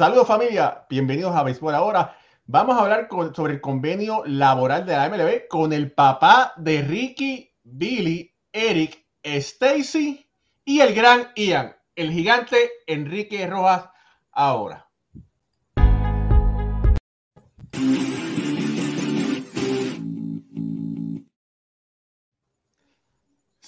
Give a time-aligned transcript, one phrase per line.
[0.00, 2.16] Saludos familia, bienvenidos a Béisbol Ahora.
[2.46, 7.52] Vamos a hablar sobre el convenio laboral de la MLB con el papá de Ricky,
[7.62, 10.26] Billy, Eric, Stacy
[10.64, 13.90] y el gran Ian, el gigante Enrique Rojas
[14.32, 14.89] ahora.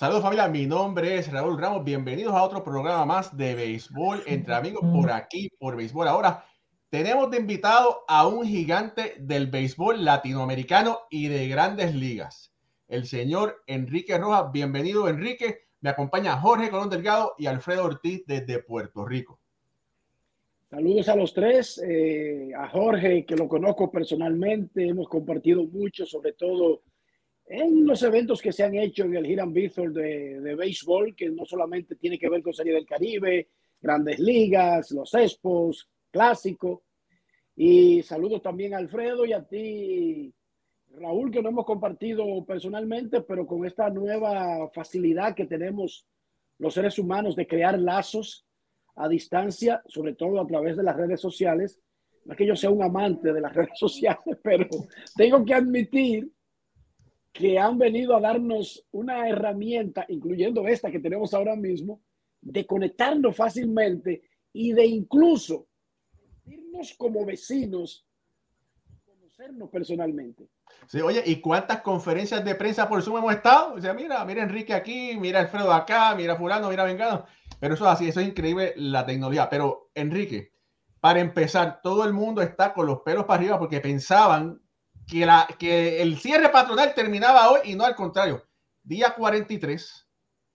[0.03, 4.53] Saludos familia, mi nombre es Raúl Ramos, bienvenidos a otro programa más de béisbol entre
[4.53, 6.45] amigos por aquí, por béisbol ahora.
[6.91, 12.53] Tenemos de invitado a un gigante del béisbol latinoamericano y de grandes ligas,
[12.89, 14.51] el señor Enrique Rojas.
[14.51, 19.39] Bienvenido Enrique, me acompaña Jorge Colón Delgado y Alfredo Ortiz desde Puerto Rico.
[20.69, 26.33] Saludos a los tres, eh, a Jorge que lo conozco personalmente, hemos compartido mucho, sobre
[26.33, 26.83] todo
[27.53, 31.29] en los eventos que se han hecho en el Hiram Bithorn de, de béisbol, que
[31.29, 36.85] no solamente tiene que ver con Serie del Caribe, grandes ligas, los Expos, clásico.
[37.55, 40.33] Y saludos también a Alfredo y a ti,
[40.93, 46.07] Raúl, que no hemos compartido personalmente, pero con esta nueva facilidad que tenemos
[46.59, 48.47] los seres humanos de crear lazos
[48.97, 51.79] a distancia, sobre todo a través de las redes sociales.
[52.25, 54.67] No es que yo sea un amante de las redes sociales, pero
[55.15, 56.33] tengo que admitir
[57.33, 62.03] que han venido a darnos una herramienta, incluyendo esta que tenemos ahora mismo,
[62.41, 65.67] de conectarnos fácilmente y de incluso
[66.45, 68.07] irnos como vecinos,
[69.05, 70.49] conocernos personalmente.
[70.87, 73.75] Sí, oye, ¿y cuántas conferencias de prensa por Zoom hemos estado?
[73.75, 77.25] O sea, mira, mira Enrique aquí, mira Alfredo acá, mira Fulano, mira Vengano.
[77.59, 79.49] Pero eso es así, eso es increíble la tecnología.
[79.49, 80.53] Pero Enrique,
[81.01, 84.61] para empezar, todo el mundo está con los pelos para arriba porque pensaban
[85.07, 88.45] que, el cierre patronal terminaba hoy y no al contrario.
[88.83, 90.09] Día 43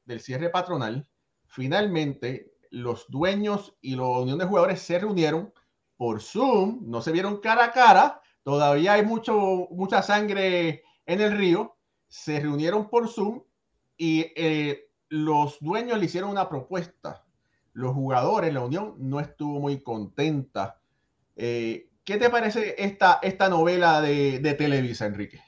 [0.05, 1.07] del cierre patronal,
[1.45, 5.53] finalmente los dueños y la unión de jugadores se reunieron
[5.95, 11.37] por Zoom, no se vieron cara a cara, todavía hay mucho, mucha sangre en el
[11.37, 13.43] río, se reunieron por Zoom
[13.97, 17.25] y eh, los dueños le hicieron una propuesta.
[17.73, 20.79] Los jugadores, la unión no estuvo muy contenta.
[21.35, 25.43] Eh, ¿Qué te parece esta, esta novela de, de Televisa, Enrique?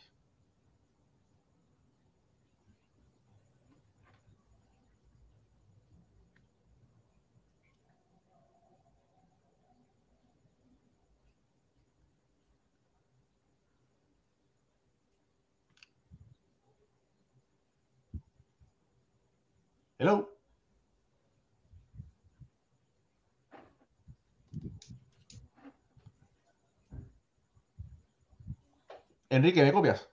[20.00, 20.39] Hello.
[29.30, 30.10] Enrique, ¿me copias?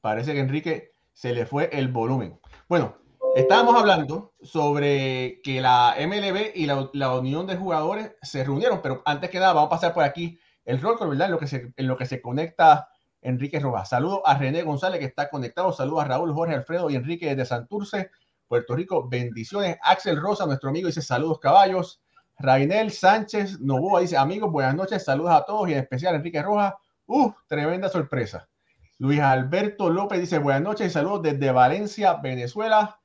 [0.00, 2.40] Parece que Enrique se le fue el volumen.
[2.68, 2.96] Bueno,
[3.34, 9.30] estábamos hablando sobre que la MLB y la, Unión de Jugadores se reunieron, pero antes
[9.30, 11.26] que nada, vamos a pasar por aquí el rol, ¿verdad?
[11.26, 12.88] En lo que se, en lo que se conecta
[13.20, 13.88] Enrique Rojas.
[13.88, 15.72] Saludos a René González, que está conectado.
[15.72, 18.10] Saludos a Raúl, Jorge, Alfredo y Enrique de Santurce,
[18.46, 19.08] Puerto Rico.
[19.08, 19.78] Bendiciones.
[19.82, 22.02] Axel Rosa, nuestro amigo, dice saludos, caballos.
[22.38, 26.42] Rainel Sánchez Novoa dice, amigos, buenas noches, saludos a todos y en especial a Enrique
[26.42, 26.74] Rojas.
[27.06, 27.32] ¡Uh!
[27.46, 28.48] Tremenda sorpresa.
[28.98, 33.00] Luis Alberto López dice, buenas noches y saludos desde Valencia, Venezuela.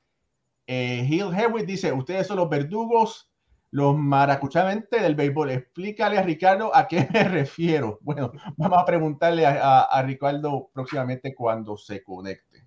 [0.66, 3.30] Eh, Hill Hewitt dice, ustedes son los verdugos,
[3.70, 5.50] los maracuchamente del béisbol.
[5.50, 7.98] Explícale a Ricardo a qué me refiero.
[8.02, 12.66] Bueno, vamos a preguntarle a, Ricardo próximamente cuando se conecte.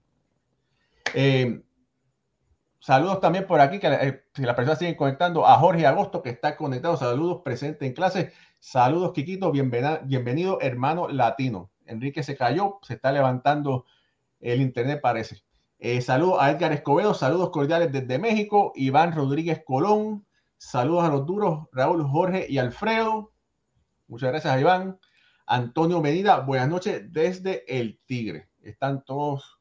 [1.13, 1.61] Eh,
[2.81, 6.31] Saludos también por aquí, que eh, si las personas siguen conectando, a Jorge Agosto, que
[6.31, 6.97] está conectado.
[6.97, 8.34] Saludos, presente en clase.
[8.59, 9.52] Saludos, Quiquito.
[9.52, 11.69] bienvenido, hermano latino.
[11.86, 13.86] Enrique se cayó, se está levantando
[14.40, 15.44] el internet, parece.
[15.78, 18.72] Eh, saludos a Edgar Escobedo, saludos cordiales desde México.
[18.74, 20.25] Iván Rodríguez Colón,
[20.58, 23.31] saludos a los duros, Raúl, Jorge y Alfredo.
[24.08, 24.98] Muchas gracias, Iván.
[25.46, 28.50] Antonio Medina, buenas noches desde El Tigre.
[28.63, 29.60] Están todos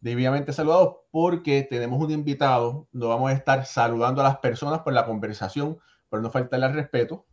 [0.00, 4.92] debidamente saludados porque tenemos un invitado, no vamos a estar saludando a las personas por
[4.92, 5.78] la conversación,
[6.08, 7.26] pero no faltarle al respeto.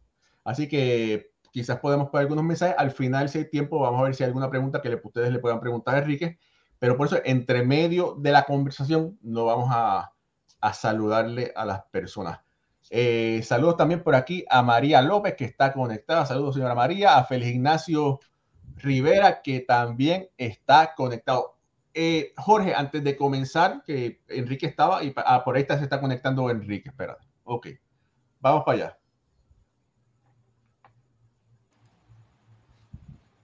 [0.43, 2.75] Así que quizás podemos poner algunos mensajes.
[2.77, 5.39] Al final, si hay tiempo, vamos a ver si hay alguna pregunta que ustedes le
[5.39, 6.37] puedan preguntar a Enrique.
[6.79, 10.13] Pero por eso, entre medio de la conversación, no vamos a,
[10.73, 12.39] saludarle a las personas.
[12.89, 16.25] Eh, saludos también por aquí a María López, que está conectada.
[16.25, 17.17] Saludos, señora María.
[17.17, 18.19] A Félix Ignacio
[18.75, 21.56] Rivera, que también está conectado.
[21.99, 25.99] Eh, Jorge, antes de comenzar, que Enrique estaba y ah, por ahí está, se está
[25.99, 26.89] conectando Enrique.
[26.89, 27.25] Espérate.
[27.43, 27.69] Ok.
[28.39, 28.97] Vamos para allá.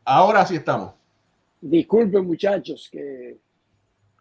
[0.06, 0.94] Ahora sí estamos.
[1.60, 3.40] Disculpen, muchachos, que.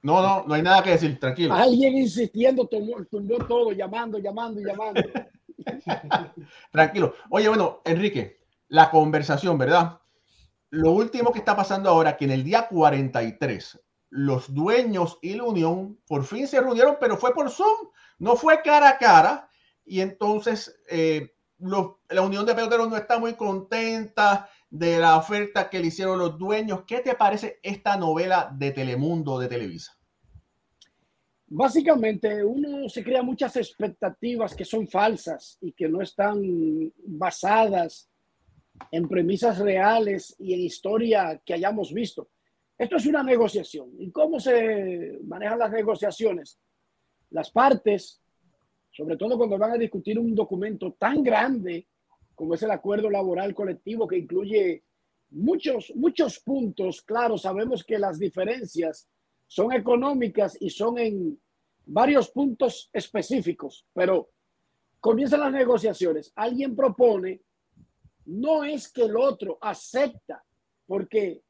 [0.02, 1.52] No, no, no hay nada que decir, tranquilo.
[1.52, 5.02] Alguien insistiendo tomó, tumbó todo, llamando, llamando, llamando.
[6.72, 7.16] Tranquilo.
[7.28, 10.00] Oye, bueno, Enrique, la conversación, ¿verdad?
[10.70, 13.78] Lo último que está pasando ahora, que en el día 43,
[14.12, 17.88] los dueños y la unión por fin se reunieron, pero fue por Zoom,
[18.18, 19.48] no fue cara a cara.
[19.86, 25.80] Y entonces eh, la unión de peloteros no está muy contenta de la oferta que
[25.80, 26.82] le hicieron los dueños.
[26.86, 29.96] ¿Qué te parece esta novela de Telemundo de Televisa?
[31.46, 36.42] Básicamente, uno se crea muchas expectativas que son falsas y que no están
[37.06, 38.10] basadas
[38.90, 42.28] en premisas reales y en historia que hayamos visto.
[42.82, 43.92] Esto es una negociación.
[43.96, 46.58] ¿Y cómo se manejan las negociaciones?
[47.30, 48.20] Las partes,
[48.90, 51.86] sobre todo cuando van a discutir un documento tan grande
[52.34, 54.82] como es el acuerdo laboral colectivo que incluye
[55.30, 59.08] muchos, muchos puntos, claro, sabemos que las diferencias
[59.46, 61.40] son económicas y son en
[61.86, 64.30] varios puntos específicos, pero
[64.98, 66.32] comienzan las negociaciones.
[66.34, 67.42] Alguien propone
[68.24, 70.42] no es que el otro acepta
[70.84, 71.42] porque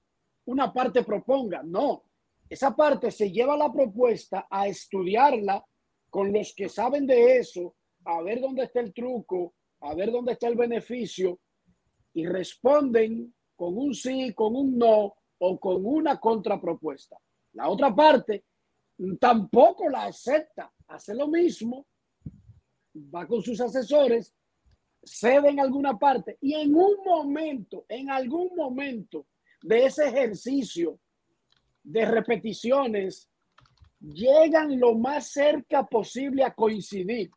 [0.46, 2.04] una parte proponga, no.
[2.48, 5.64] Esa parte se lleva la propuesta a estudiarla
[6.10, 7.74] con los que saben de eso,
[8.04, 11.40] a ver dónde está el truco, a ver dónde está el beneficio
[12.12, 17.16] y responden con un sí, con un no o con una contrapropuesta.
[17.54, 18.44] La otra parte
[19.18, 21.86] tampoco la acepta, hace lo mismo,
[22.94, 24.34] va con sus asesores
[25.02, 29.26] cede en alguna parte y en un momento, en algún momento
[29.62, 30.98] de ese ejercicio
[31.82, 33.28] de repeticiones,
[34.00, 37.30] llegan lo más cerca posible a coincidir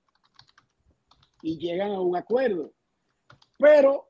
[1.41, 2.73] y llegan a un acuerdo.
[3.57, 4.09] Pero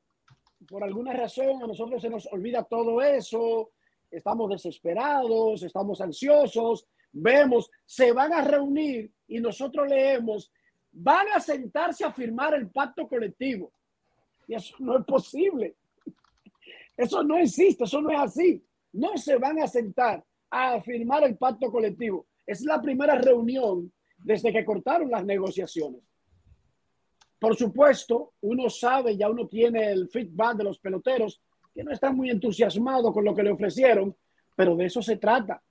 [0.68, 3.70] por alguna razón a nosotros se nos olvida todo eso,
[4.10, 10.50] estamos desesperados, estamos ansiosos, vemos, se van a reunir y nosotros leemos
[10.98, 13.70] van a sentarse a firmar el pacto colectivo.
[14.48, 15.76] Y eso no es posible.
[16.96, 18.64] Eso no existe, eso no es así.
[18.92, 22.26] No se van a sentar a firmar el pacto colectivo.
[22.46, 26.02] Es la primera reunión desde que cortaron las negociaciones.
[27.38, 31.40] Por supuesto, uno sabe, ya uno tiene el feedback de los peloteros,
[31.74, 34.16] que no están muy entusiasmados con lo que le ofrecieron,
[34.54, 35.62] pero de eso se trata.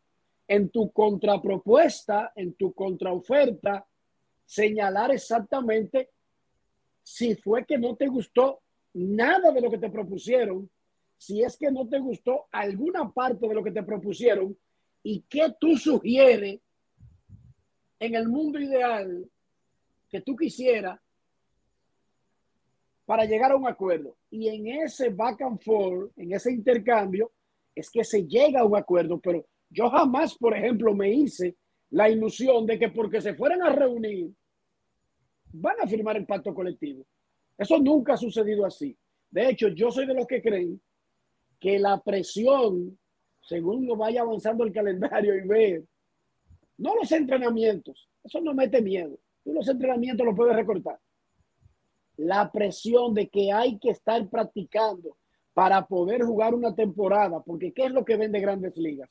[0.48, 3.88] En tu contrapropuesta, en tu contraoferta,
[4.46, 6.12] señalar exactamente
[7.02, 8.62] si fue que no te gustó
[8.94, 10.70] nada de lo que te propusieron,
[11.18, 14.58] si es que no te gustó alguna parte de lo que te propusieron
[15.04, 16.60] y qué tú sugieres
[18.00, 19.30] en el mundo ideal
[20.10, 21.00] que tú quisieras
[23.06, 24.18] para llegar a un acuerdo.
[24.30, 27.32] Y en ese back and forth, en ese intercambio,
[27.74, 29.20] es que se llega a un acuerdo.
[29.20, 31.56] Pero yo jamás, por ejemplo, me hice
[31.92, 34.32] la ilusión de que porque se fueran a reunir,
[35.54, 37.06] van a firmar el pacto colectivo.
[37.58, 38.98] Eso nunca ha sucedido así.
[39.30, 40.82] De hecho, yo soy de los que creen
[41.66, 42.96] que la presión,
[43.42, 45.84] según lo vaya avanzando el calendario y ver,
[46.78, 49.18] no los entrenamientos, eso no mete miedo.
[49.44, 51.00] Tú los entrenamientos lo puedes recortar.
[52.18, 55.18] La presión de que hay que estar practicando
[55.56, 59.10] para poder jugar una temporada, porque ¿qué es lo que vende grandes ligas?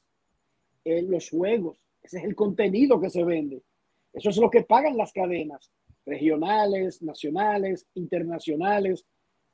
[0.84, 3.64] En los juegos, ese es el contenido que se vende.
[4.12, 5.72] Eso es lo que pagan las cadenas
[6.06, 9.04] regionales, nacionales, internacionales.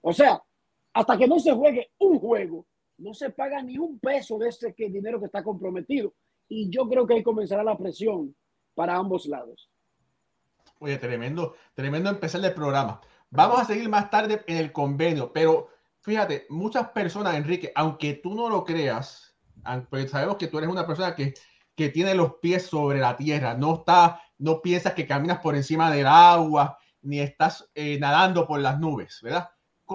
[0.02, 0.42] O sea,
[0.92, 2.66] hasta que no se juegue un juego,
[3.00, 6.14] no se paga ni un peso de ese dinero que está comprometido.
[6.48, 8.34] Y yo creo que ahí comenzará la presión
[8.74, 9.70] para ambos lados.
[10.78, 13.00] Oye, tremendo, tremendo empezar el programa.
[13.30, 15.68] Vamos a seguir más tarde en el convenio, pero
[16.00, 19.36] fíjate, muchas personas, Enrique, aunque tú no lo creas,
[19.88, 21.34] pues sabemos que tú eres una persona que
[21.80, 25.90] que tiene los pies sobre la tierra, no está, no piensas que caminas por encima
[25.90, 29.48] del agua, ni estás eh, nadando por las nubes, ¿verdad?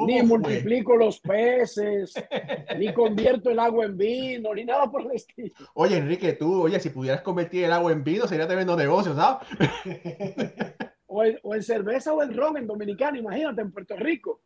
[0.06, 2.14] Ni multiplico los peces,
[2.78, 5.54] ni convierto el agua en vino, ni nada por el estilo.
[5.74, 9.48] Oye, Enrique, tú, oye, si pudieras convertir el agua en vino, sería tremendo negocio, ¿sabes?
[11.08, 14.42] o, o en cerveza o en ron en Dominicana, imagínate, en Puerto Rico.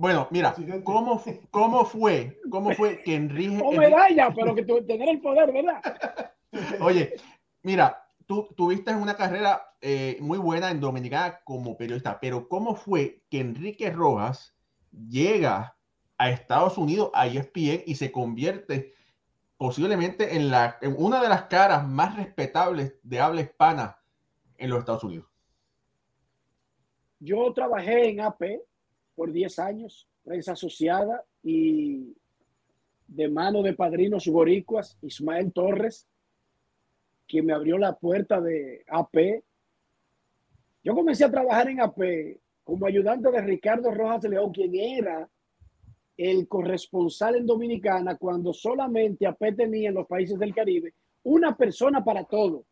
[0.00, 2.40] Bueno, mira, ¿cómo, cómo fue?
[2.50, 3.60] ¿Cómo fue que Enrique...
[3.62, 5.82] O medalla, pero que tener el poder, ¿verdad?
[6.80, 7.14] Oye,
[7.62, 7.99] mira,
[8.56, 13.90] tuviste una carrera eh, muy buena en Dominicana como periodista, pero ¿cómo fue que Enrique
[13.90, 14.54] Rojas
[15.08, 15.76] llega
[16.16, 18.94] a Estados Unidos, a ESPN, y se convierte
[19.56, 23.98] posiblemente en una de las caras más respetables de habla hispana
[24.56, 25.26] en los Estados Unidos?
[27.18, 28.42] Yo trabajé en AP,
[29.14, 32.16] por 10 años, prensa asociada y
[33.06, 36.08] de mano de padrinos boricuas, Ismael Torres,
[37.30, 39.42] quien me abrió la puerta de AP.
[40.82, 42.00] Yo comencé a trabajar en AP
[42.64, 45.28] como ayudante de Ricardo Rojas León, quien era
[46.16, 52.02] el corresponsal en Dominicana cuando solamente AP tenía en los países del Caribe una persona
[52.02, 52.64] para todo,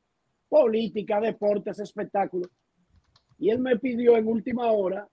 [0.48, 2.50] política, deportes, espectáculos.
[3.38, 5.08] Y él me pidió en última hora,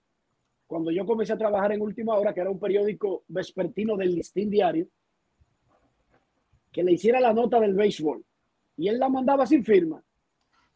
[0.66, 4.50] cuando yo comencé a trabajar en última hora, que era un periódico vespertino del Listín
[4.50, 4.88] Diario,
[6.72, 8.24] que le hiciera la nota del béisbol.
[8.76, 10.02] Y él la mandaba sin firma.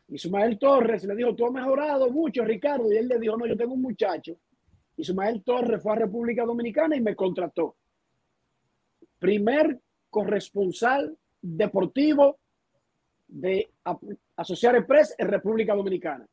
[0.09, 2.92] Y Sumael Torres le dijo, tú has mejorado mucho, Ricardo.
[2.92, 4.37] Y él le dijo, no, yo tengo un muchacho.
[4.97, 7.76] Y Sumael Torres fue a República Dominicana y me contrató.
[9.19, 9.78] Primer
[10.09, 12.38] corresponsal deportivo
[13.28, 13.71] de
[14.37, 16.26] Asociar Press en República Dominicana.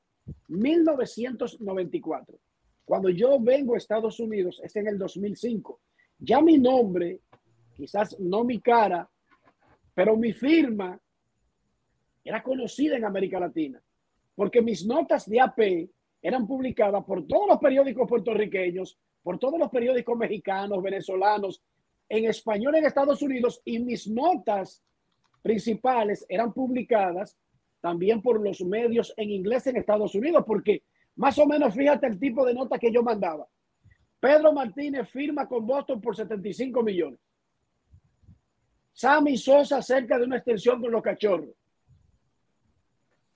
[0.48, 2.40] 1994.
[2.84, 5.80] Cuando yo vengo a Estados Unidos, es en el 2005.
[6.20, 7.20] Ya mi nombre,
[7.76, 9.08] quizás no mi cara,
[9.94, 11.00] pero mi firma
[12.28, 13.82] era conocida en América Latina,
[14.36, 15.90] porque mis notas de AP
[16.22, 21.64] eran publicadas por todos los periódicos puertorriqueños, por todos los periódicos mexicanos, venezolanos,
[22.10, 24.84] en español en Estados Unidos, y mis notas
[25.42, 27.38] principales eran publicadas
[27.80, 30.84] también por los medios en inglés en Estados Unidos, porque
[31.16, 33.48] más o menos fíjate el tipo de nota que yo mandaba.
[34.20, 37.20] Pedro Martínez firma con Boston por 75 millones.
[38.92, 41.56] Sammy Sosa cerca de una extensión con los cachorros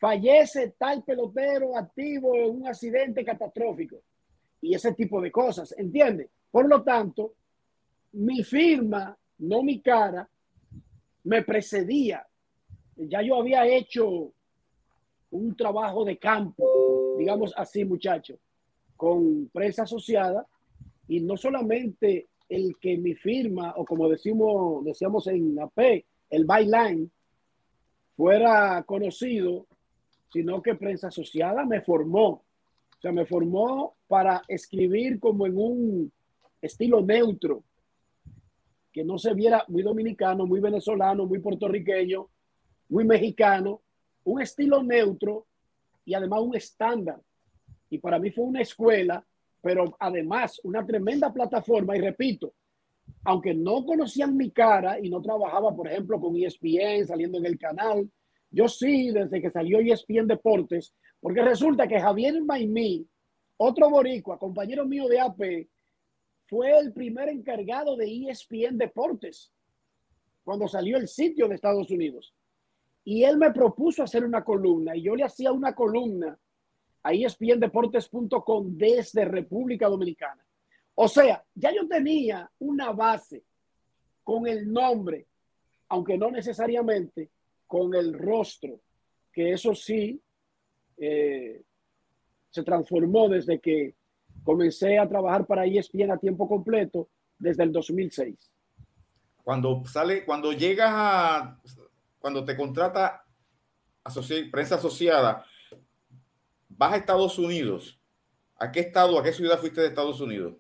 [0.02, 4.02] fallece tal pelotero activo en un accidente catastrófico
[4.60, 6.28] y ese tipo de cosas, ¿entiende?
[6.50, 7.36] Por lo tanto,
[8.14, 10.28] mi firma, no mi cara,
[11.26, 12.26] me precedía.
[12.96, 14.34] Ya yo había hecho
[15.30, 18.40] un trabajo de campo, digamos así, muchachos,
[18.98, 20.48] con prensa asociada
[21.08, 27.12] y no solamente el que mi firma, o como decimos, decíamos en AP, el byline,
[28.16, 29.68] fuera conocido
[30.32, 32.28] sino que prensa asociada me formó.
[32.30, 36.12] O sea, me formó para escribir como en un
[36.62, 37.64] estilo neutro,
[38.92, 42.28] que no se viera muy dominicano, muy venezolano, muy puertorriqueño,
[42.90, 43.82] muy mexicano,
[44.24, 45.48] un estilo neutro
[46.06, 47.20] y además un estándar.
[47.90, 49.26] Y para mí fue una escuela,
[49.62, 51.96] pero además una tremenda plataforma.
[51.96, 52.54] Y repito,
[53.24, 57.58] aunque no conocían mi cara y no trabajaba, por ejemplo, con ESPN, saliendo en el
[57.58, 58.10] canal,
[58.52, 63.08] yo sí, desde que salió ESPN Deportes, porque resulta que Javier Maimí,
[63.58, 65.68] otro boricua, compañero mío de AP,
[66.48, 69.52] fue el primer encargado de ESPN Deportes
[70.44, 72.34] cuando salió el sitio de Estados Unidos.
[73.06, 76.38] Y él me propuso hacer una columna y yo le hacía una columna
[77.04, 80.46] a espndeportes.com desde República Dominicana.
[80.96, 83.44] O sea, ya yo tenía una base
[84.24, 85.26] con el nombre,
[85.88, 87.32] aunque no necesariamente
[87.72, 88.82] con el rostro,
[89.32, 90.22] que eso sí
[90.98, 91.64] eh,
[92.50, 93.96] se transformó desde que
[94.44, 97.08] comencé a trabajar para ESPN a tiempo completo
[97.40, 98.52] desde el 2006.
[99.42, 101.62] Cuando sale, cuando llegas a,
[102.20, 103.24] cuando te contrata
[104.52, 105.46] prensa asociada,
[106.68, 107.98] vas a Estados Unidos.
[108.58, 110.58] ¿A qué estado, a qué ciudad fuiste de Estados Unidos?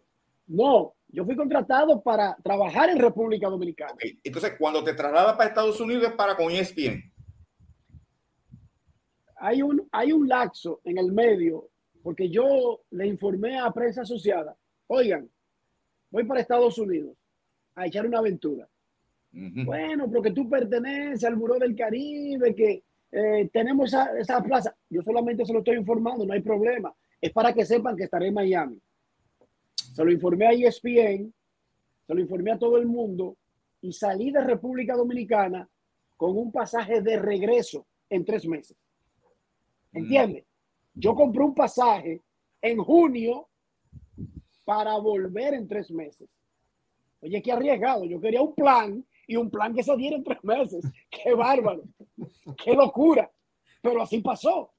[0.47, 3.93] No, yo fui contratado para trabajar en República Dominicana.
[4.23, 7.03] Entonces, cuando te trasladas para Estados Unidos es para con ESPN.
[9.37, 11.69] Hay un, hay un laxo en el medio,
[12.03, 14.55] porque yo le informé a prensa asociada,
[14.87, 15.29] oigan,
[16.09, 17.17] voy para Estados Unidos
[17.75, 18.67] a echar una aventura.
[19.33, 24.75] Bueno, porque tú perteneces al Buró del Caribe, que eh, tenemos esa, esa plaza.
[24.89, 26.93] Yo solamente se lo estoy informando, no hay problema.
[27.19, 28.81] Es para que sepan que estaré en Miami.
[30.01, 31.31] Se lo informé a ESPN,
[32.07, 33.37] se lo informé a todo el mundo
[33.81, 35.69] y salí de República Dominicana
[36.17, 38.75] con un pasaje de regreso en tres meses.
[39.93, 40.43] ¿Entiendes?
[40.95, 42.19] Yo compré un pasaje
[42.63, 43.47] en junio
[44.65, 46.27] para volver en tres meses.
[47.21, 48.03] Oye, qué arriesgado.
[48.05, 50.83] Yo quería un plan y un plan que se diera en tres meses.
[51.11, 51.83] Qué bárbaro.
[52.57, 53.31] Qué locura.
[53.83, 54.71] Pero así pasó.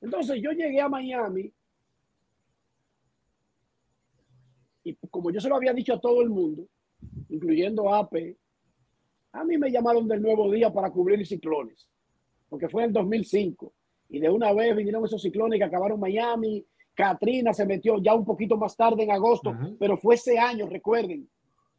[0.00, 1.52] Entonces yo llegué a Miami
[4.90, 6.66] Y como yo se lo había dicho a todo el mundo,
[7.28, 8.36] incluyendo a AP,
[9.32, 11.88] a mí me llamaron del nuevo día para cubrir ciclones,
[12.48, 13.72] porque fue en 2005.
[14.08, 16.64] Y de una vez vinieron esos ciclones que acabaron Miami.
[16.94, 21.28] Katrina se metió ya un poquito más tarde en agosto, pero fue ese año, recuerden.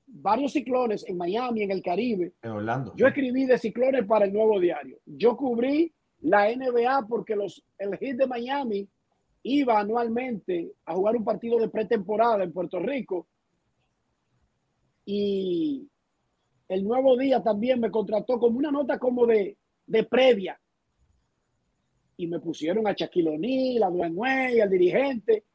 [0.08, 2.34] Varios ciclones en Miami, en el Caribe.
[2.42, 2.94] En Orlando.
[2.96, 4.98] Yo escribí de ciclones para el nuevo diario.
[5.06, 8.88] Yo cubrí la NBA porque los, el hit de Miami
[9.44, 13.28] iba anualmente a jugar un partido de pretemporada en Puerto Rico
[15.06, 15.88] y
[16.68, 19.58] el nuevo día también me contrató como una nota como de,
[19.88, 20.60] de previa
[22.18, 25.46] y me pusieron a Shaquille O'Neal, a al dirigente.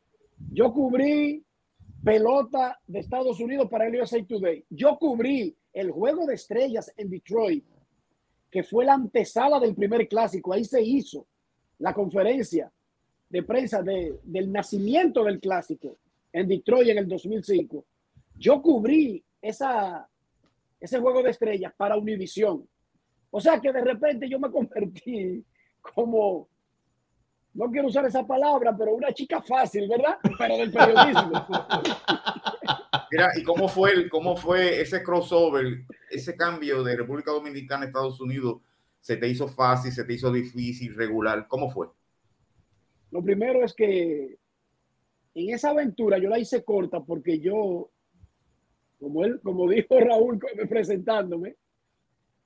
[0.51, 1.45] Yo cubrí
[2.03, 4.65] pelota de Estados Unidos para el USA Today.
[4.71, 7.65] Yo cubrí el juego de estrellas en Detroit,
[8.51, 10.53] que fue la antesala del primer clásico.
[10.53, 11.27] Ahí se hizo
[11.79, 12.73] la conferencia
[13.29, 15.99] de prensa de, del nacimiento del clásico
[16.33, 17.85] en Detroit en el 2005.
[18.39, 20.09] Yo cubrí esa,
[20.79, 22.67] ese juego de estrellas para Univision.
[23.31, 25.45] O sea que de repente yo me convertí
[25.81, 26.49] como,
[27.55, 30.19] no quiero usar esa palabra, pero una chica fácil, ¿verdad?
[30.39, 31.47] Pero del periodismo.
[33.11, 37.87] Mira, ¿y cómo fue, el, cómo fue ese crossover, ese cambio de República Dominicana a
[37.87, 38.61] Estados Unidos?
[39.01, 41.47] ¿Se te hizo fácil, se te hizo difícil, regular?
[41.49, 41.89] ¿Cómo fue?
[43.17, 44.37] Lo primero es que
[45.35, 47.89] en esa aventura yo la hice corta porque yo,
[49.01, 51.57] como él, como dijo Raúl presentándome,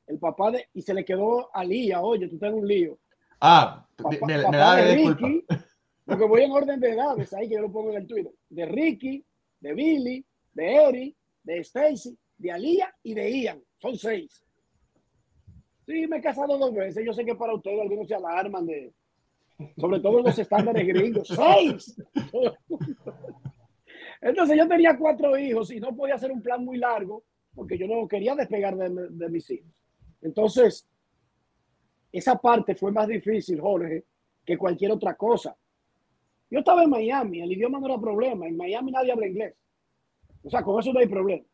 [0.06, 2.96] el papá de, y se le quedó a Lía, oye, tú tienes un lío.
[3.40, 5.44] Ah, papá, me, me da de Ricky,
[6.04, 8.66] porque voy en orden de edades, ahí que yo lo pongo en el Twitter, de
[8.66, 9.24] Ricky,
[9.58, 13.60] de Billy, de Eri, de Stacy, de Alía y de Ian.
[13.78, 14.40] Son seis.
[15.84, 17.04] Sí, me he casado dos veces.
[17.04, 18.94] Yo sé que para ustedes algunos se alarman de,
[19.76, 21.28] sobre todo en los estándares gringos.
[21.36, 21.96] ¡Seis!
[24.20, 27.24] Entonces yo tenía cuatro hijos y no podía hacer un plan muy largo
[27.54, 29.70] porque yo no quería despegar de, de mis hijos.
[30.22, 30.86] Entonces,
[32.12, 34.04] esa parte fue más difícil, Jorge,
[34.44, 35.56] que cualquier otra cosa.
[36.50, 38.46] Yo estaba en Miami, el idioma no era problema.
[38.46, 39.54] En Miami nadie habla inglés.
[40.42, 41.44] O sea, con eso no hay problema.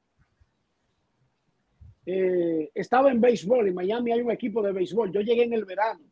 [2.06, 5.12] Eh, estaba en béisbol, en Miami hay un equipo de béisbol.
[5.12, 6.04] Yo llegué en el verano.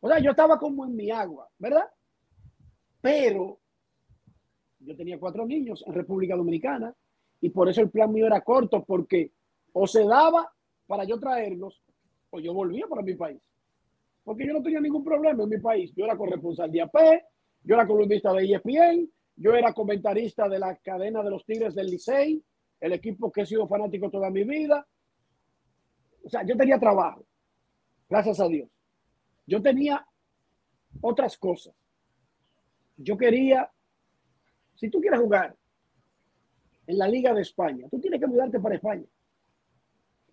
[0.00, 1.88] O sea, yo estaba como en mi agua, ¿verdad?
[3.00, 3.58] Pero
[4.80, 6.94] yo tenía cuatro niños en República Dominicana
[7.40, 9.32] y por eso el plan mío era corto, porque
[9.72, 10.50] o se daba
[10.86, 11.82] para yo traerlos
[12.30, 13.42] o yo volvía para mi país.
[14.24, 15.92] Porque yo no tenía ningún problema en mi país.
[15.94, 16.96] Yo era corresponsal de AP,
[17.62, 21.86] yo era columnista de ESPN, yo era comentarista de la cadena de los Tigres del
[21.86, 22.42] Licey,
[22.80, 24.86] el equipo que he sido fanático toda mi vida.
[26.24, 27.24] O sea, yo tenía trabajo,
[28.08, 28.68] gracias a Dios.
[29.46, 30.06] Yo tenía
[31.00, 31.74] otras cosas.
[32.96, 33.70] Yo quería,
[34.74, 35.54] si tú quieres jugar
[36.86, 39.04] en la Liga de España, tú tienes que mudarte para España.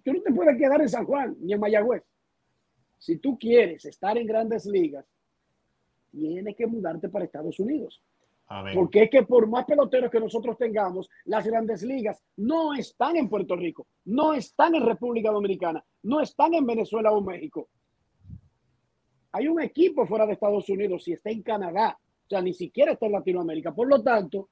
[0.04, 2.04] Tú no te puedes quedar en San Juan ni en Mayagüez.
[2.98, 5.06] Si tú quieres estar en grandes ligas,
[6.12, 8.02] tienes que mudarte para Estados Unidos.
[8.74, 13.28] Porque es que por más peloteros que nosotros tengamos, las grandes ligas no están en
[13.28, 17.70] Puerto Rico, no están en República Dominicana, no están en Venezuela o México.
[19.34, 22.94] Hay un equipo fuera de Estados Unidos y está en Canadá, o sea, ni siquiera
[22.94, 23.74] está en Latinoamérica.
[23.74, 24.50] Por lo tanto,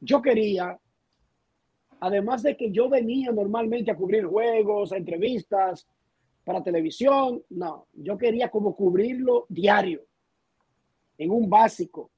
[0.00, 0.78] yo quería,
[2.00, 5.86] además de que yo venía normalmente a cubrir juegos, entrevistas
[6.44, 10.02] para televisión, no, yo quería como cubrirlo diario,
[11.18, 12.10] en un básico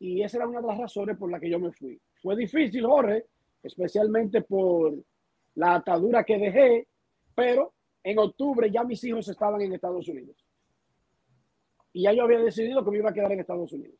[0.00, 2.00] y esa era una de las razones por las que yo me fui.
[2.22, 3.26] Fue difícil, Jorge,
[3.62, 4.94] especialmente por
[5.56, 6.88] la atadura que dejé,
[7.34, 10.36] pero en octubre ya mis hijos estaban en Estados Unidos.
[11.92, 13.98] Y ya yo había decidido que me iba a quedar en Estados Unidos.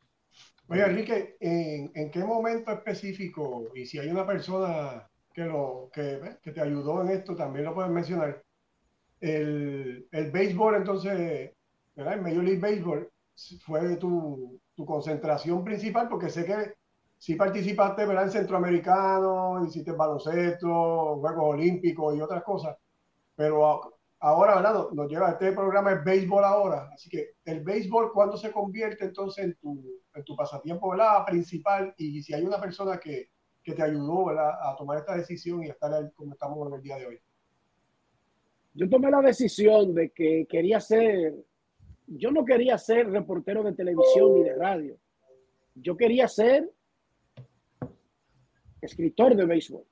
[0.67, 6.37] Oye, Enrique, ¿en, en qué momento específico, y si hay una persona que, lo, que,
[6.41, 8.41] que te ayudó en esto, también lo puedes mencionar,
[9.19, 11.51] el, el béisbol, entonces,
[11.95, 12.13] ¿verdad?
[12.13, 13.09] El Major League Baseball
[13.65, 16.73] fue tu, tu concentración principal, porque sé que
[17.17, 18.23] si participaste ¿verdad?
[18.23, 22.75] en centroamericano, hiciste baloncesto, Juegos Olímpicos y otras cosas,
[23.35, 24.89] pero ahora ¿verdad?
[24.93, 29.45] nos lleva este programa es béisbol ahora, así que el béisbol cuando se convierte entonces
[29.45, 33.29] en tu, en tu pasatiempo principal y si hay una persona que,
[33.63, 34.51] que te ayudó ¿verdad?
[34.61, 37.19] a tomar esta decisión y a estar como estamos en el día de hoy.
[38.73, 41.35] Yo tomé la decisión de que quería ser
[42.07, 44.97] yo no quería ser reportero de televisión ni de radio.
[45.75, 46.69] Yo quería ser
[48.81, 49.85] escritor de béisbol.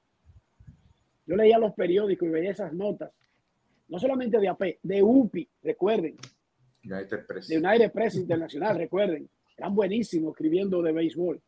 [1.26, 3.12] Yo leía los periódicos y veía esas notas,
[3.90, 6.16] no solamente de AP, de UPI, recuerden.
[6.84, 7.48] United Press.
[7.48, 9.30] De United Press Internacional, recuerden.
[9.58, 11.42] Eran buenísimos escribiendo de béisbol.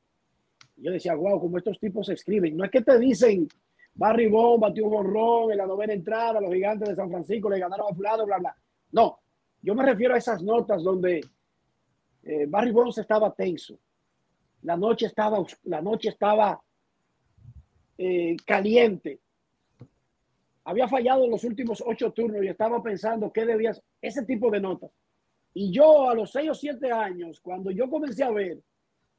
[0.75, 2.57] yo decía, wow, como estos tipos escriben.
[2.57, 3.47] No es que te dicen,
[3.93, 7.59] Barry Bond batió un horror en la novena entrada, los gigantes de San Francisco le
[7.59, 8.55] ganaron a fulano, bla, bla.
[8.91, 9.19] No,
[9.61, 11.21] yo me refiero a esas notas donde
[12.23, 13.79] eh, Barry Bonds estaba tenso.
[14.63, 16.61] La noche estaba, la noche estaba
[17.97, 19.19] eh, caliente.
[20.63, 24.59] Había fallado en los últimos ocho turnos y estaba pensando qué debías, ese tipo de
[24.59, 24.91] notas.
[25.53, 28.59] Y yo a los seis o siete años, cuando yo comencé a ver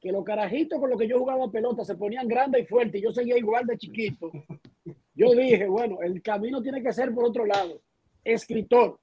[0.00, 3.04] que los carajitos con los que yo jugaba pelota se ponían grandes y fuertes y
[3.04, 4.30] yo seguía igual de chiquito,
[5.14, 7.80] yo dije, bueno, el camino tiene que ser por otro lado.
[8.24, 8.98] Escritor.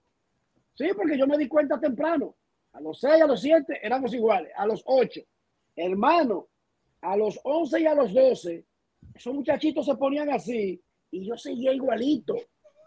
[0.74, 2.36] Sí, porque yo me di cuenta temprano.
[2.72, 4.52] A los seis, a los siete éramos iguales.
[4.56, 5.22] A los ocho,
[5.76, 6.48] hermano,
[7.02, 8.66] a los 11 y a los 12,
[9.14, 12.36] esos muchachitos se ponían así y yo seguía igualito.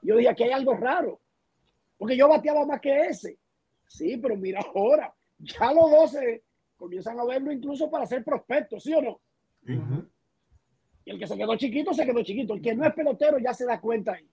[0.03, 1.21] Yo dije, que hay algo raro,
[1.97, 3.39] porque yo bateaba más que ese.
[3.87, 6.43] Sí, pero mira ahora, ya los 12
[6.77, 9.21] comienzan a verlo incluso para ser prospectos, ¿sí o no?
[11.05, 12.55] Y el que se quedó chiquito, se quedó chiquito.
[12.55, 14.29] El que no es pelotero ya se da cuenta ahí.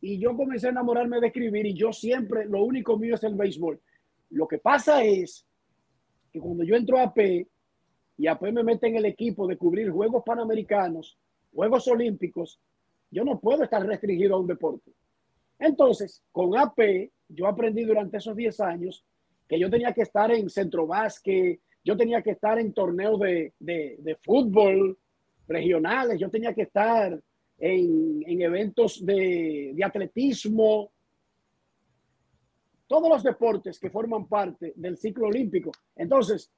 [0.00, 3.34] Y yo comencé a enamorarme de escribir y yo siempre, lo único mío es el
[3.34, 3.80] béisbol.
[4.30, 5.46] Lo que pasa es
[6.32, 7.46] que cuando yo entro a AP
[8.16, 11.18] y AP me mete en el equipo de cubrir Juegos Panamericanos,
[11.52, 12.60] Juegos Olímpicos,
[13.10, 14.92] yo no puedo estar restringido a un deporte.
[15.58, 19.04] Entonces, con AP, yo aprendí durante esos 10 años
[19.46, 23.52] que yo tenía que estar en centro básquet, yo tenía que estar en torneos de,
[23.58, 24.96] de, fútbol
[25.48, 27.20] regionales, yo tenía que estar
[27.58, 30.92] en, en eventos de, de atletismo,
[32.86, 35.70] todos los deportes que forman parte del ciclo olímpico.
[35.96, 36.50] Entonces,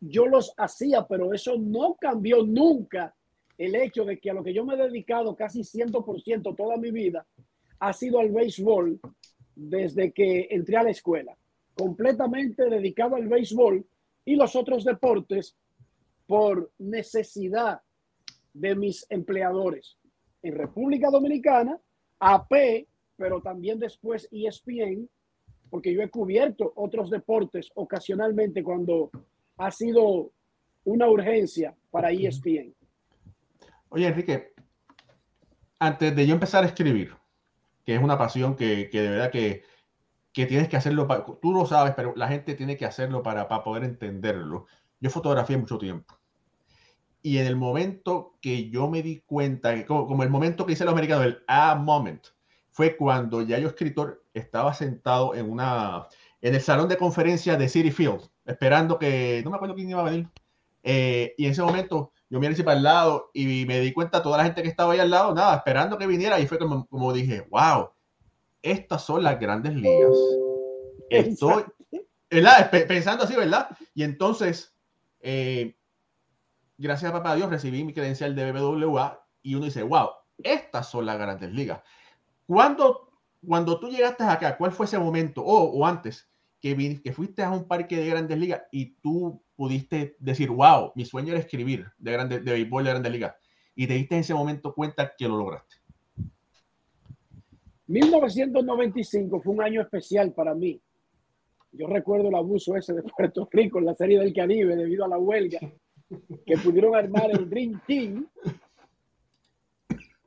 [0.00, 3.14] yo los hacía, pero eso no cambió nunca
[3.60, 6.90] el hecho de que a lo que yo me he dedicado casi 100% toda mi
[6.90, 7.26] vida
[7.78, 8.98] ha sido al béisbol
[9.54, 11.36] desde que entré a la escuela
[11.74, 13.86] completamente dedicado al béisbol
[14.24, 15.56] y los otros deportes
[16.26, 17.82] por necesidad
[18.54, 19.98] de mis empleadores.
[20.42, 21.78] En República Dominicana,
[22.18, 25.06] AP, pero también después ESPN,
[25.68, 29.10] porque yo he cubierto otros deportes ocasionalmente cuando
[29.58, 30.32] ha sido
[30.84, 32.74] una urgencia para ESPN.
[33.90, 34.54] Oye, Enrique,
[35.78, 37.14] antes de yo empezar a escribir,
[37.84, 39.62] que es una pasión que, que de verdad que
[40.32, 43.48] que tienes que hacerlo, para, tú lo sabes, pero la gente tiene que hacerlo para,
[43.48, 44.66] para poder entenderlo.
[45.00, 46.18] Yo fotografié mucho tiempo.
[47.22, 50.84] Y en el momento que yo me di cuenta, como, como el momento que hice
[50.84, 52.28] los americanos, el a moment,
[52.70, 56.06] fue cuando ya yo escritor estaba sentado en una
[56.42, 60.00] en el salón de conferencia de City Field, esperando que, no me acuerdo quién iba
[60.00, 60.28] a venir,
[60.82, 64.38] eh, y en ese momento yo miré para el lado y me di cuenta toda
[64.38, 67.12] la gente que estaba ahí al lado, nada, esperando que viniera, y fue como, como
[67.12, 67.90] dije, wow,
[68.62, 70.16] estas son las grandes ligas.
[71.10, 71.64] Estoy,
[72.28, 73.76] Pensando así, ¿verdad?
[73.92, 74.76] Y entonces,
[75.18, 75.76] eh,
[76.78, 81.06] gracias a papá Dios, recibí mi credencial de BBWA y uno dice, wow, estas son
[81.06, 81.82] las grandes ligas.
[82.46, 83.10] Cuando,
[83.44, 86.29] cuando tú llegaste acá, ¿cuál fue ese momento, o, antes,
[86.60, 91.04] que, que fuiste a un parque de grandes ligas y tú pudiste decir, wow, mi
[91.04, 93.34] sueño era escribir de, grandes, de béisbol de grandes ligas?
[93.74, 95.76] Y te diste en ese momento cuenta que lo lograste.
[97.86, 100.80] 1995 fue un año especial para mí.
[101.72, 105.08] Yo recuerdo el abuso ese de Puerto Rico en la serie del Caribe debido a
[105.08, 105.58] la huelga
[106.46, 108.26] que pudieron armar el Dream Team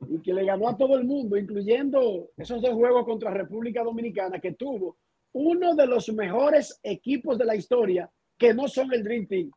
[0.08, 4.40] y que le ganó a todo el mundo, incluyendo esos dos juegos contra República Dominicana
[4.40, 4.96] que tuvo
[5.34, 9.50] uno de los mejores equipos de la historia que no son el Dream Team.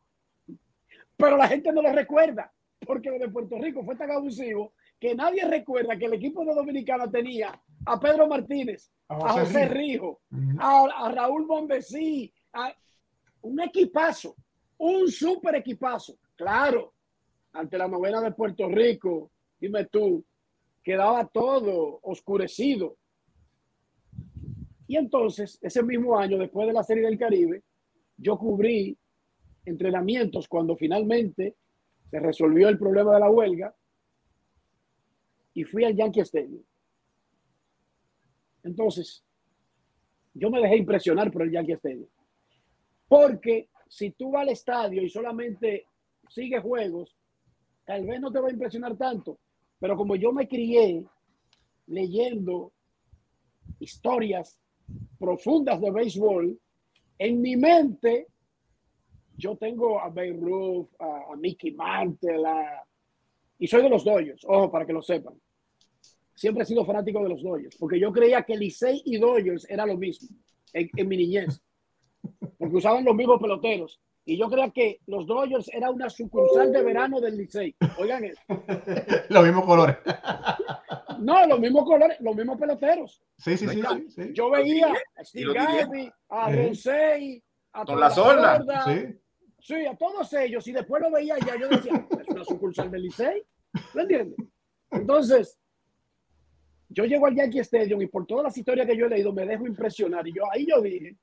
[1.16, 2.52] Pero la gente no lo recuerda
[2.86, 6.54] porque lo de Puerto Rico fue tan abusivo que nadie recuerda que el equipo de
[6.54, 10.20] Dominicana tenía a Pedro Martínez, a José, Rijo,
[10.58, 12.74] a, Raúl Bombesí, a
[13.42, 14.34] un equipazo,
[14.78, 16.18] un super equipazo.
[16.34, 16.94] Claro,
[17.52, 20.24] ante la novela de Puerto Rico, dime tú,
[20.82, 22.96] quedaba todo oscurecido.
[24.88, 27.62] Y entonces, ese mismo año, después de la Serie del Caribe,
[28.16, 28.96] yo cubrí
[29.66, 31.56] entrenamientos cuando finalmente
[32.10, 33.76] se resolvió el problema de la huelga
[35.52, 36.62] y fui al Yankee Stadium.
[38.62, 39.22] Entonces,
[40.32, 42.08] yo me dejé impresionar por el Yankee Stadium.
[43.06, 45.86] Porque si tú vas al estadio y solamente
[46.30, 47.14] sigues juegos,
[47.84, 49.38] tal vez no te va a impresionar tanto.
[49.78, 51.04] Pero como yo me crié
[51.86, 52.72] leyendo
[53.80, 54.58] historias
[55.18, 56.58] profundas de béisbol,
[57.18, 58.26] en mi mente
[59.36, 62.42] yo tengo a Beirut, a, a Mickey Mantle,
[63.58, 65.34] y soy de los Dodgers, ojo, para que lo sepan
[66.38, 69.84] siempre he sido fanático de los Dodgers, porque yo creía que Licey y Dodgers era
[69.84, 70.28] lo mismo
[70.72, 71.60] en, mi niñez,
[72.56, 74.00] porque usaban los mismos peloteros.
[74.24, 77.74] Y yo creía que los Dodgers era una sucursal de verano del Licey.
[77.98, 78.40] Oigan eso.
[79.30, 79.96] los mismos colores.
[81.18, 83.22] No, los mismos colores, los mismos peloteros.
[83.36, 84.32] Sí, sí, sí.
[84.32, 88.84] Yo veía a Steve Garvey, a Rosey, a Con la Sorda.
[88.84, 89.18] Sí.
[89.60, 90.66] sí, a todos ellos.
[90.66, 93.42] Y después lo veía ya, yo decía, es una sucursal del Licey.
[93.94, 94.36] ¿Lo entiendes?
[94.90, 95.58] Entonces,
[96.88, 99.46] yo llego al Yankee Stadium y por todas las historias que yo he leído me
[99.46, 100.26] dejo impresionar.
[100.26, 101.16] Y yo ahí yo dije,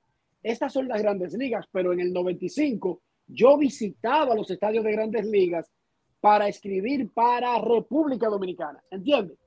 [0.44, 5.26] estas son las grandes ligas, pero en el 95 yo visitaba los estadios de grandes
[5.26, 5.72] ligas
[6.20, 8.84] para escribir para República Dominicana.
[8.92, 9.38] ¿Entiendes?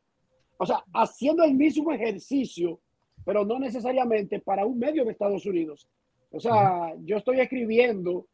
[0.58, 2.80] O sea, haciendo el mismo ejercicio,
[3.24, 5.88] pero no necesariamente para un medio de Estados Unidos.
[6.30, 8.26] O sea, yo estoy escribiendo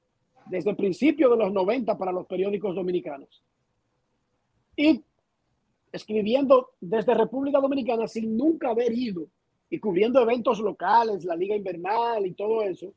[0.47, 3.43] desde el principio de los 90 para los periódicos dominicanos.
[4.77, 5.03] Y
[5.93, 9.29] escribiendo desde República Dominicana sin nunca haber ido
[9.71, 12.93] y cubriendo eventos locales, la liga invernal y todo eso,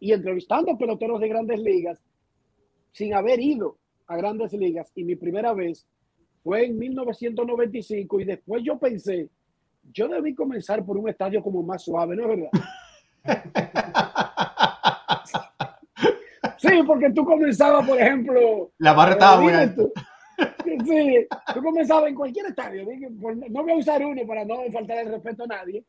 [0.00, 2.00] y entrevistando peloteros de grandes ligas
[2.92, 4.90] sin haber ido a grandes ligas.
[4.94, 5.86] Y mi primera vez
[6.42, 9.28] fue en 1995 y después yo pensé,
[9.92, 12.50] yo debí comenzar por un estadio como más suave, ¿no es verdad?
[16.58, 18.72] Sí, porque tú comenzabas, por ejemplo.
[18.78, 19.82] La barra estaba muy alta.
[20.84, 22.84] Sí, tú comenzabas en cualquier estadio.
[23.50, 25.84] No voy a usar uno para no faltar el respeto a nadie.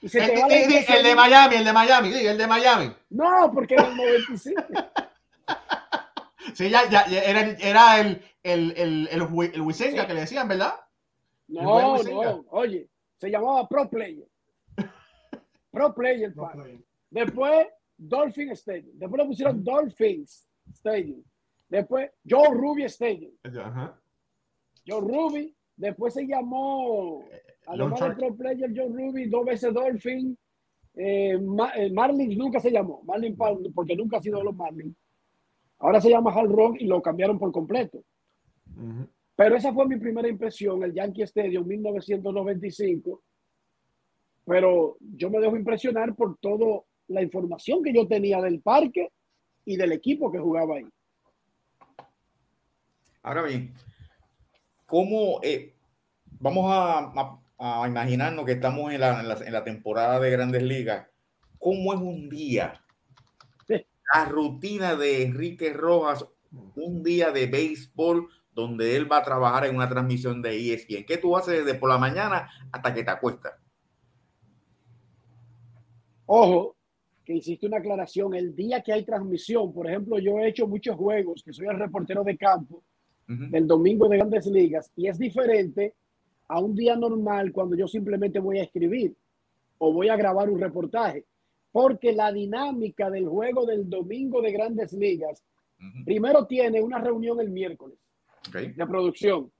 [0.00, 2.46] Y se el, te va el, el, de Miami, el de Miami, sí, el de
[2.46, 2.92] Miami.
[3.10, 4.62] No, porque era el 95.
[6.54, 10.74] Sí, ya, ya, era, era el, el, el, el, el Wisenga que le decían, ¿verdad?
[11.48, 14.28] No, no, oye, se llamaba Pro Player.
[15.70, 16.80] Pro Player, Pro player.
[17.10, 18.98] Después Dolphin Stadium.
[18.98, 21.22] Después le pusieron Dolphins Stadium.
[21.68, 23.32] Después Joe Ruby Stadium.
[24.86, 25.54] Joe Ruby.
[25.76, 27.24] Después se llamó,
[27.66, 30.36] además de Pro Player, Joe Ruby, dos veces Dolphin.
[30.94, 31.38] Eh,
[31.76, 33.02] eh, Marlins nunca se llamó.
[33.04, 33.38] Marlins
[33.72, 34.96] porque nunca ha sido los Marlins.
[35.78, 38.02] Ahora se llama Hard Rock y lo cambiaron por completo.
[39.36, 43.22] Pero esa fue mi primera impresión, el Yankee Stadium 1995.
[44.44, 49.10] Pero yo me dejo impresionar por todo la información que yo tenía del parque
[49.64, 50.86] y del equipo que jugaba ahí.
[53.22, 53.74] Ahora bien,
[54.86, 55.74] ¿cómo eh,
[56.40, 61.06] vamos a, imaginarnos que estamos en la, temporada de grandes ligas?
[61.58, 62.82] ¿Cómo es un día?
[64.14, 66.26] La rutina de Enrique Rojas,
[66.76, 71.04] un día de béisbol donde él va a trabajar en una transmisión de ESPN.
[71.06, 73.52] ¿Qué tú haces desde por la mañana hasta que te acuestas?
[76.26, 76.76] Ojo,
[77.24, 80.96] que hiciste una aclaración, el día que hay transmisión, por ejemplo, yo he hecho muchos
[80.96, 82.82] juegos, que soy el reportero de campo
[83.26, 85.94] del domingo de grandes ligas, y es diferente
[86.48, 89.14] a un día normal cuando yo simplemente voy a escribir
[89.76, 91.26] o voy a grabar un reportaje,
[91.70, 95.42] porque la dinámica del juego del domingo de grandes ligas,
[96.04, 97.98] primero tiene una reunión el miércoles
[98.52, 99.50] de producción.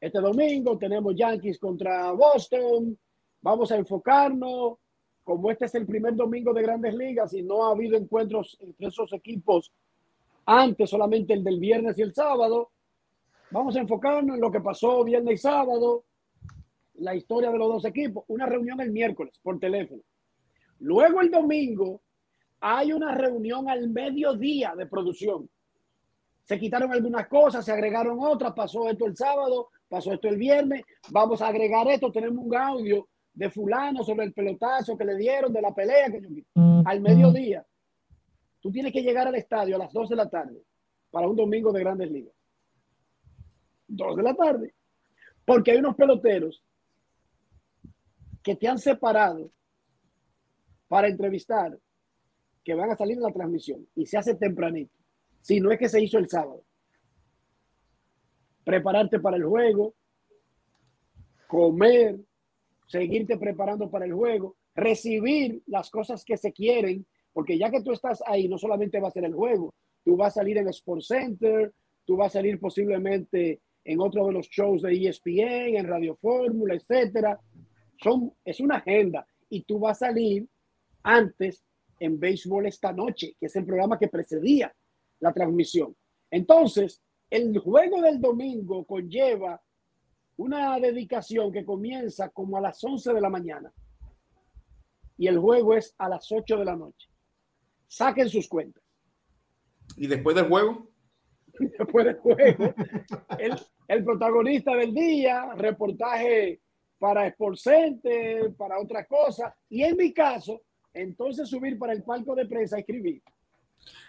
[0.00, 2.98] Este domingo tenemos Yankees contra Boston,
[3.40, 4.78] vamos a enfocarnos
[5.24, 8.88] como este es el primer domingo de grandes ligas y no ha habido encuentros entre
[8.88, 9.72] esos equipos
[10.44, 12.70] antes, solamente el del viernes y el sábado,
[13.50, 16.04] vamos a enfocarnos en lo que pasó viernes y sábado,
[16.94, 20.02] la historia de los dos equipos, una reunión el miércoles por teléfono.
[20.82, 22.02] Luego el domingo
[22.60, 25.48] hay una reunión al mediodía de producción.
[26.42, 30.84] Se quitaron algunas cosas, se agregaron otras, pasó esto el sábado, pasó esto el viernes,
[31.10, 35.52] vamos a agregar esto, tenemos un audio de fulano sobre el pelotazo que le dieron,
[35.52, 36.44] de la pelea que yo vi.
[36.84, 37.64] Al mediodía,
[38.60, 40.62] tú tienes que llegar al estadio a las 2 de la tarde
[41.12, 42.34] para un domingo de grandes ligas.
[43.86, 44.74] 2 de la tarde.
[45.44, 46.64] Porque hay unos peloteros
[48.42, 49.52] que te han separado
[50.92, 51.78] para entrevistar
[52.62, 53.88] que van a salir en la transmisión.
[53.94, 54.92] Y se hace tempranito.
[55.40, 56.64] Si no es que se hizo el sábado.
[58.62, 59.94] Prepararte para el juego,
[61.48, 62.20] comer,
[62.86, 67.92] seguirte preparando para el juego, recibir las cosas que se quieren, porque ya que tú
[67.92, 69.72] estás ahí, no solamente va a ser el juego,
[70.04, 71.72] tú vas a salir en Sports Center,
[72.04, 76.74] tú vas a salir posiblemente en otro de los shows de ESPN, en Radio Fórmula,
[76.74, 77.40] etcétera.
[77.96, 79.26] Son, es una agenda.
[79.48, 80.46] Y tú vas a salir
[81.02, 81.64] antes
[81.98, 84.74] en béisbol esta noche, que es el programa que precedía
[85.20, 85.96] la transmisión.
[86.30, 89.62] Entonces, el juego del domingo conlleva
[90.36, 93.72] una dedicación que comienza como a las 11 de la mañana
[95.16, 97.08] y el juego es a las 8 de la noche.
[97.86, 98.82] Saquen sus cuentas.
[99.96, 100.88] ¿Y después del juego?
[101.78, 102.74] Después del juego,
[103.38, 106.62] el, el protagonista del día, reportaje
[106.98, 110.62] para Sport Center, para otras cosas, y en mi caso,
[110.94, 113.22] entonces subir para el palco de prensa a escribir.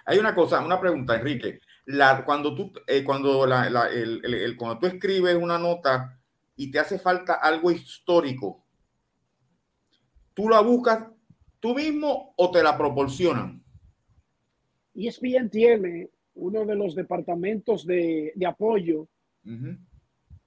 [0.05, 1.59] Hay una cosa, una pregunta, Enrique.
[1.85, 6.19] La, cuando, tú, eh, cuando, la, el, el, cuando tú escribes una nota
[6.55, 8.63] y te hace falta algo histórico,
[10.33, 11.07] ¿tú la buscas
[11.59, 13.63] tú mismo o te la proporcionan?
[14.95, 19.07] ESPN tiene uno de los departamentos de, de apoyo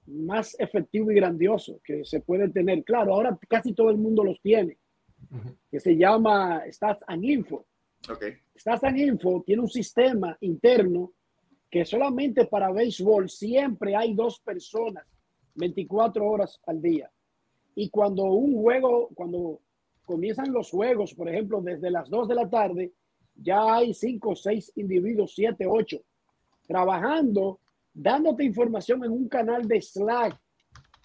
[0.05, 2.83] más efectivo y grandioso que se puede tener.
[2.83, 4.77] Claro, ahora casi todo el mundo los tiene,
[5.69, 7.65] que se llama Stats and Info.
[8.09, 8.37] Okay.
[8.55, 11.13] Stats and Info tiene un sistema interno
[11.69, 15.05] que solamente para béisbol siempre hay dos personas
[15.55, 17.11] 24 horas al día.
[17.75, 19.59] Y cuando un juego, cuando
[20.05, 22.93] comienzan los juegos, por ejemplo, desde las 2 de la tarde,
[23.35, 26.01] ya hay cinco, seis individuos, siete, ocho,
[26.65, 27.59] trabajando,
[27.93, 30.39] dándote información en un canal de Slack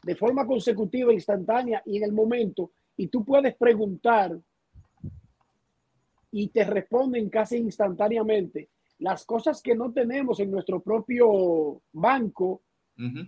[0.03, 4.38] de forma consecutiva, instantánea y en el momento, y tú puedes preguntar
[6.31, 8.70] y te responden casi instantáneamente.
[8.98, 12.62] Las cosas que no tenemos en nuestro propio banco,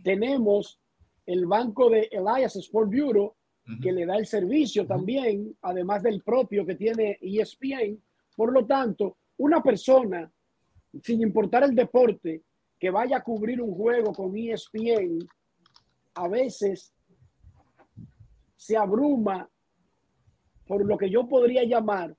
[0.03, 0.81] tenemos
[1.27, 3.35] el banco de Elias Sport Bureau,
[3.83, 8.00] que le da el servicio también, además del propio que tiene ESPN.
[8.37, 10.31] Por lo tanto, una persona,
[11.03, 12.42] sin importar el deporte,
[12.79, 15.18] que vaya a cubrir un juego con ESPN,
[16.14, 16.92] a veces
[18.57, 19.48] se abruma
[20.66, 22.14] por lo que yo podría llamar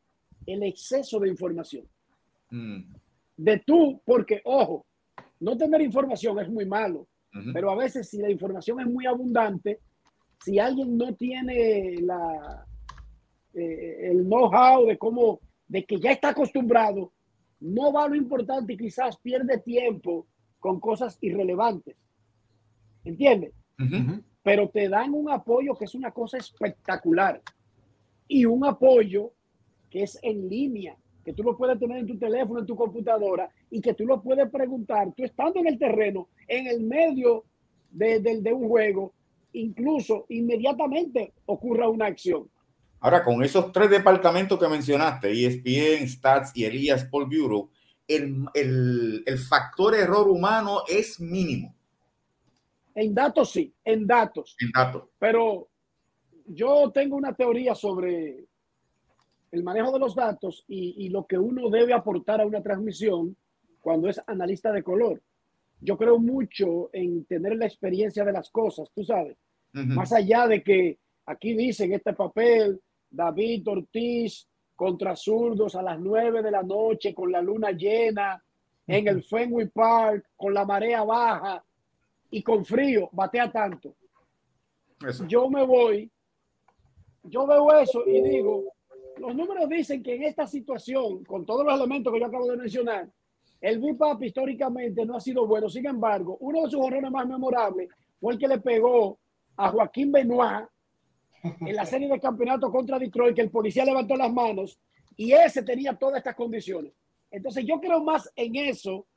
[0.45, 1.85] el exceso de información.
[2.51, 2.93] Mm.
[3.37, 4.85] De tú, porque, ojo,
[5.39, 7.07] no tener información es muy malo,
[7.51, 9.81] pero a veces si la información es muy abundante,
[10.41, 12.65] si alguien no tiene la,
[13.53, 17.11] eh, el know-how de cómo, de que ya está acostumbrado,
[17.59, 20.27] no va lo importante y quizás pierde tiempo
[20.59, 21.97] con cosas irrelevantes.
[23.03, 23.53] ¿Entiendes?
[24.41, 27.41] Pero te dan un apoyo que es una cosa espectacular
[28.27, 29.31] y un apoyo
[29.89, 33.49] que es en línea, que tú lo puedes tener en tu teléfono, en tu computadora
[33.69, 37.45] y que tú lo puedes preguntar, tú estando en el terreno, en el medio
[37.91, 39.13] de, de un juego,
[39.53, 42.49] incluso inmediatamente ocurra una acción.
[42.99, 47.69] Ahora, con esos tres departamentos que mencionaste, ESPN, Stats y Elías Paul Bureau,
[48.07, 51.75] el, el, el, factor error humano es mínimo.
[52.93, 54.55] En datos sí, en datos.
[54.59, 55.03] En datos.
[55.19, 55.67] Pero
[56.45, 58.45] yo tengo una teoría sobre
[59.51, 63.35] el manejo de los datos y, y, lo que uno debe aportar a una transmisión
[63.79, 65.21] cuando es analista de color.
[65.79, 69.37] Yo creo mucho en tener la experiencia de las cosas, tú sabes.
[69.73, 76.41] Más allá de que aquí dicen este papel, David Ortiz contra zurdos a las nueve
[76.41, 78.41] de la noche con la luna llena
[78.87, 81.63] en el Fenway Park con la marea baja
[82.29, 83.95] y con frío, batea tanto.
[85.27, 86.09] Yo me voy,
[87.29, 88.73] yo veo eso y digo,
[89.17, 92.57] los números dicen que en esta situación, con todos los elementos que yo acabo de
[92.57, 93.09] mencionar,
[93.61, 95.69] el BIPAP históricamente no ha sido bueno.
[95.69, 99.17] Sin embargo, uno de sus horrores más memorables fue el que le pegó
[99.57, 100.67] a Joaquín Benoit
[101.43, 104.79] en la serie de campeonato contra Detroit, que el policía levantó las manos
[105.15, 106.91] y ese tenía todas estas condiciones.
[107.31, 109.07] Entonces yo creo más en eso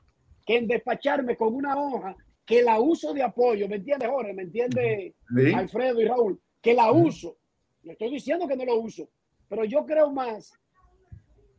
[0.46, 4.32] que en despacharme con una hoja que la uso de apoyo, ¿me entiende Jorge?
[4.32, 5.14] ¿Me entiende
[5.54, 6.40] Alfredo y Raúl?
[6.62, 7.36] Que la uso.
[7.82, 9.08] Le estoy diciendo que no lo uso,
[9.48, 10.52] pero yo creo más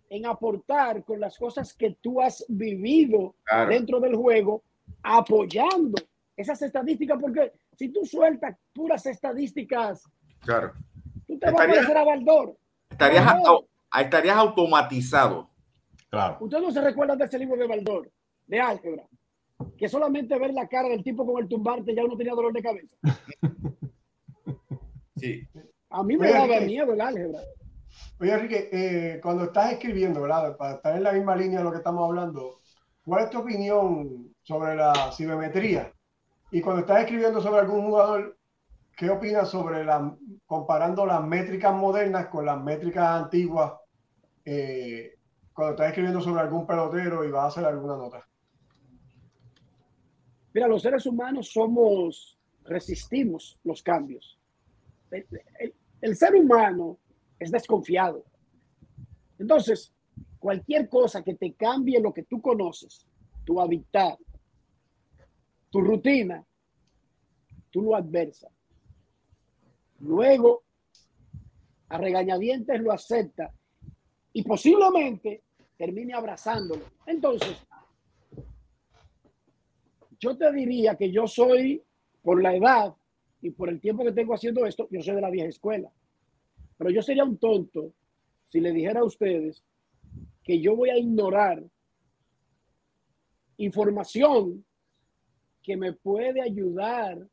[0.10, 3.36] en aportar con las cosas que tú has vivido
[3.68, 4.64] dentro del juego,
[5.04, 6.02] apoyando
[6.36, 10.04] esas estadísticas, porque si tú sueltas puras estadísticas,
[10.40, 10.74] claro.
[11.28, 12.58] tú te vas a parecer a Baldor.
[12.90, 13.36] Estarías,
[14.00, 15.50] estarías automatizado.
[16.10, 16.38] Claro.
[16.42, 18.12] Ustedes no se recuerdan de ese libro de Baldor,
[18.48, 19.08] de álgebra,
[19.78, 22.64] que solamente ver la cara del tipo con el tumbarte ya uno tenía dolor de
[22.64, 22.98] cabeza.
[25.18, 25.48] Sí.
[25.90, 27.40] A mí me daba miedo el álgebra.
[28.20, 30.56] Oye, Enrique, eh, cuando estás escribiendo, ¿verdad?
[30.58, 32.60] Para estar en la misma línea de lo que estamos hablando,
[33.04, 35.92] ¿cuál es tu opinión sobre la cibermetría?
[36.52, 38.38] Y cuando estás escribiendo sobre algún jugador,
[38.96, 43.74] ¿qué opinas sobre la, comparando las métricas modernas con las métricas antiguas?
[44.46, 45.16] Eh,
[45.54, 48.26] cuando estás escribiendo sobre algún pelotero y vas a hacer alguna nota.
[50.54, 54.39] Mira, los seres humanos somos, resistimos los cambios.
[55.12, 57.00] El ser humano
[57.40, 58.24] es desconfiado.
[59.38, 59.94] Entonces,
[60.38, 63.08] cualquier cosa que te cambie lo que tú conoces,
[63.46, 64.20] tu hábitat,
[65.70, 66.46] tu rutina,
[67.70, 68.52] tú lo adversas.
[70.00, 70.64] Luego,
[71.90, 73.54] a regañadientes lo acepta
[74.34, 75.44] y posiblemente
[75.78, 76.86] termine abrazándolo.
[77.06, 77.58] Entonces,
[80.20, 81.84] yo te diría que yo soy,
[82.22, 82.96] por la edad
[83.42, 85.92] y por el tiempo que tengo haciendo esto, yo soy de la vieja escuela.
[86.78, 87.94] Pero yo sería un tonto
[88.46, 89.64] si le dijera a ustedes
[90.44, 91.64] que yo voy a ignorar
[93.58, 94.66] información
[95.62, 97.28] que me puede ayudar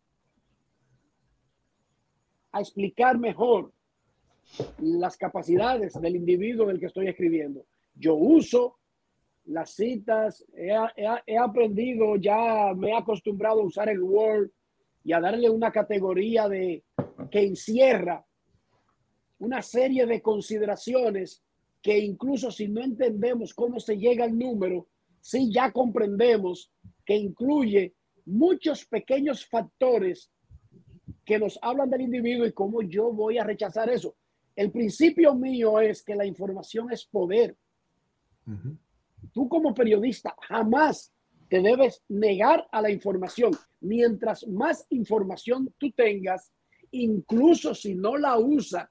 [2.53, 3.73] a explicar mejor
[4.79, 7.65] las capacidades del individuo del que estoy escribiendo.
[7.95, 8.79] Yo uso
[9.47, 14.51] las citas, he, aprendido, ya me he acostumbrado a usar el Word
[15.07, 16.83] y a darle una categoría de
[17.31, 18.27] que encierra
[19.39, 21.45] una serie de consideraciones
[21.81, 24.89] que incluso si no entendemos cómo se llega al número,
[25.21, 26.73] sí ya comprendemos
[27.05, 27.95] que incluye
[28.25, 30.29] muchos pequeños factores
[31.25, 34.17] que nos hablan del individuo y cómo yo voy a rechazar eso.
[34.57, 37.57] El principio mío es que la información es poder.
[39.33, 41.13] Tú como periodista jamás
[41.49, 43.53] te debes negar a la información.
[43.81, 46.53] Mientras más información tú tengas,
[46.91, 48.91] incluso si no la usa,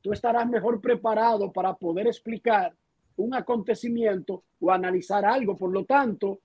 [0.00, 2.74] tú estarás mejor preparado para poder explicar
[3.16, 5.56] un acontecimiento o analizar algo.
[5.56, 6.40] Por lo tanto,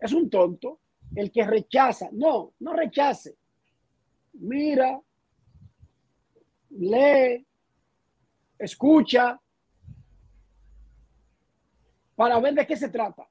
[0.00, 0.80] es un tonto
[1.14, 2.08] el que rechaza.
[2.12, 3.36] No, no rechace.
[4.34, 5.00] Mira,
[6.70, 7.46] lee,
[8.58, 9.40] escucha,
[12.18, 13.28] para ver de qué se trata.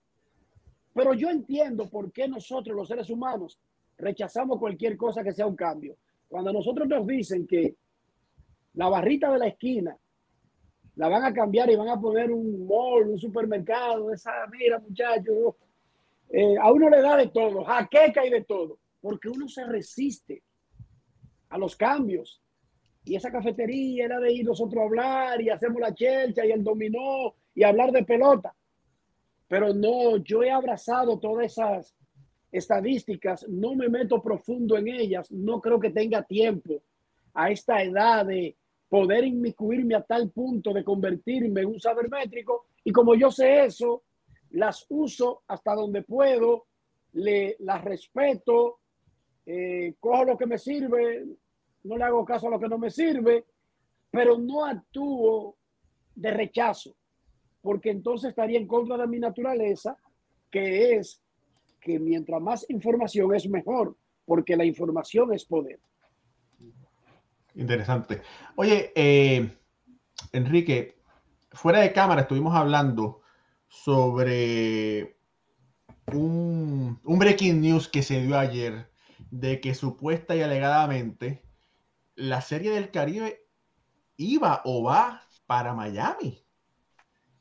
[0.94, 3.60] Pero yo entiendo por qué nosotros los seres humanos
[3.98, 5.98] rechazamos cualquier cosa que sea un cambio.
[6.30, 7.76] Cuando nosotros nos dicen que
[8.76, 9.98] la barrita de la esquina
[10.96, 15.56] la van a cambiar y van a poner un mall, un supermercado, esa, mira muchachos,
[16.30, 20.44] eh, a uno le da de todo, jaqueca y de todo, porque uno se resiste
[21.50, 22.42] a los cambios.
[23.04, 26.64] Y esa cafetería era de ir nosotros a hablar y hacemos la chelcha y el
[26.64, 28.56] dominó y hablar de pelota
[29.48, 31.96] pero no, yo he abrazado todas esas
[32.52, 36.82] estadísticas, no me meto profundo en ellas, no creo que tenga tiempo
[37.34, 38.56] a esta edad de
[38.90, 44.04] poder inmiscuirme a tal punto de convertirme en un sabermétrico y como yo sé eso,
[44.52, 46.68] las uso hasta donde puedo,
[47.14, 48.80] le, las respeto,
[49.46, 51.26] eh, cojo lo que me sirve,
[51.84, 53.46] no le hago caso a lo que no me sirve,
[54.10, 55.58] pero no actúo
[56.16, 56.96] de rechazo
[57.68, 59.98] porque entonces estaría en contra de mi naturaleza,
[60.50, 61.22] que es
[61.82, 63.94] que mientras más información es mejor,
[64.24, 65.78] porque la información es poder.
[67.56, 68.22] Interesante.
[68.56, 69.52] Oye, eh,
[70.32, 70.96] Enrique,
[71.52, 73.20] fuera de cámara estuvimos hablando
[73.68, 75.18] sobre
[76.14, 78.90] un, un, breaking news que se dio ayer
[79.30, 81.44] de que supuesta y alegadamente
[82.16, 83.42] la serie del Caribe
[84.16, 86.47] iba o va para Miami.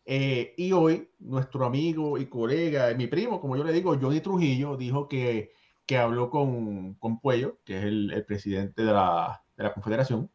[0.09, 4.77] Eh, y hoy nuestro amigo y colega, mi primo, como yo le digo, Johnny Trujillo,
[4.77, 5.51] dijo que,
[5.85, 10.31] que habló con, con Puello, que es el, presidente de la, de la, Confederación,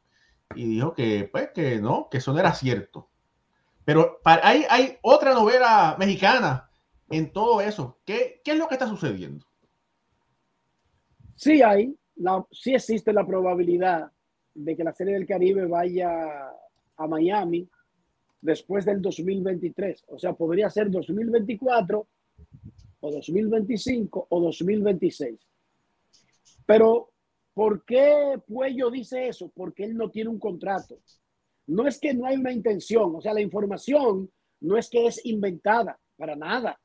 [0.55, 3.09] y dijo que, pues, que no, que eso no era cierto.
[3.85, 6.69] Pero hay, hay otra novela mexicana
[7.09, 7.97] en todo eso.
[8.05, 9.45] ¿Qué, ¿Qué, es lo que está sucediendo?
[11.35, 14.11] Sí hay, la, sí existe la probabilidad
[14.53, 16.09] de que la Serie del Caribe vaya
[16.97, 17.69] a Miami
[18.41, 20.05] después del 2023.
[20.07, 22.07] O sea, podría ser 2024
[22.99, 25.39] o 2025 o 2026.
[26.65, 27.11] Pero,
[27.53, 29.51] ¿por qué Puello dice eso?
[29.53, 30.99] Porque él no tiene un contrato.
[31.67, 34.29] No es que no hay una intención, o sea, la información
[34.61, 36.79] no es que es inventada, para nada.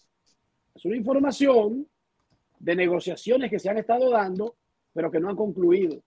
[0.75, 1.87] Es una información
[2.59, 4.57] de negociaciones que se han estado dando,
[4.93, 6.03] pero que no han concluido.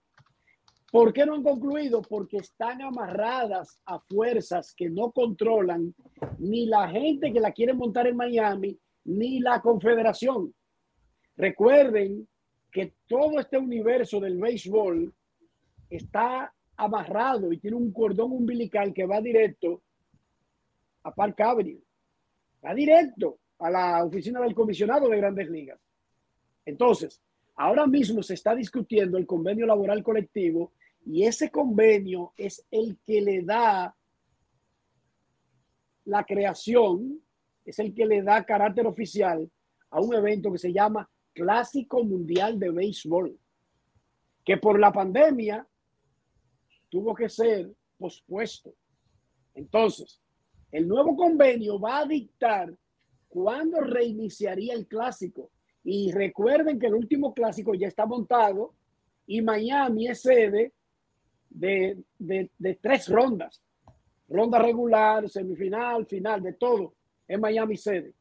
[0.90, 2.02] ¿Por qué no han concluido?
[2.02, 5.94] Porque están amarradas a fuerzas que no controlan
[6.38, 10.52] ni la gente que la quiere montar en Miami, ni la confederación.
[11.36, 12.28] Recuerden
[12.72, 15.14] que todo este universo del béisbol
[15.88, 19.82] está amarrado y tiene un cordón umbilical que va directo
[21.04, 21.80] a Park Avenue.
[22.64, 25.80] Va directo a la oficina del comisionado de grandes ligas.
[26.64, 27.22] Entonces,
[27.56, 30.72] ahora mismo se está discutiendo el convenio laboral colectivo
[31.04, 33.94] y ese convenio es el que le da
[36.04, 37.22] la creación,
[37.64, 39.50] es el que le da carácter oficial
[39.90, 43.38] a un evento que se llama Clásico Mundial de Béisbol,
[44.44, 45.66] que por la pandemia
[46.88, 48.74] tuvo que ser pospuesto.
[49.54, 50.20] Entonces,
[50.72, 52.74] el nuevo convenio va a dictar
[53.28, 55.50] cuándo reiniciaría el clásico.
[55.82, 58.74] Y recuerden que el último clásico ya está montado
[59.26, 60.74] y Miami es sede
[61.50, 63.62] de, de, tres rondas.
[64.28, 66.94] Ronda regular, semifinal, final, de todo
[67.26, 68.14] en Miami sede.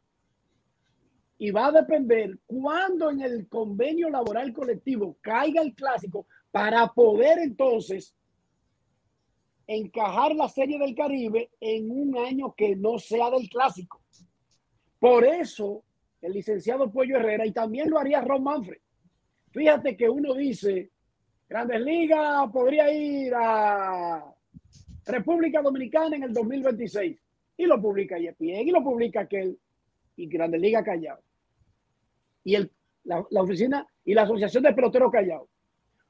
[1.38, 7.40] Y va a depender cuándo en el convenio laboral colectivo caiga el clásico para poder
[7.40, 8.14] entonces
[9.68, 14.02] encajar la serie del Caribe en un año que no sea del clásico.
[15.00, 15.84] Por eso
[16.22, 18.80] el licenciado Pollo Herrera y también lo haría Ron Manfred.
[19.52, 20.92] Fíjate que uno dice,
[21.50, 24.24] Grandes Ligas podría ir a
[25.06, 27.20] República Dominicana en el 2026.
[27.58, 29.60] Y lo publica ESPN y lo publica aquel.
[30.16, 31.24] Y Grandes Ligas callado.
[32.43, 32.72] Y el,
[33.04, 35.50] la, la, oficina y la Asociación de Peloteros callado.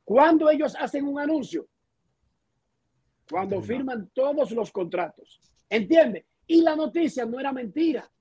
[0.03, 1.67] Cuando ellos hacen un anuncio?
[3.29, 5.39] Cuando firman todos los contratos.
[5.69, 6.25] ¿Entiende?
[6.47, 8.11] Y la noticia no era mentira.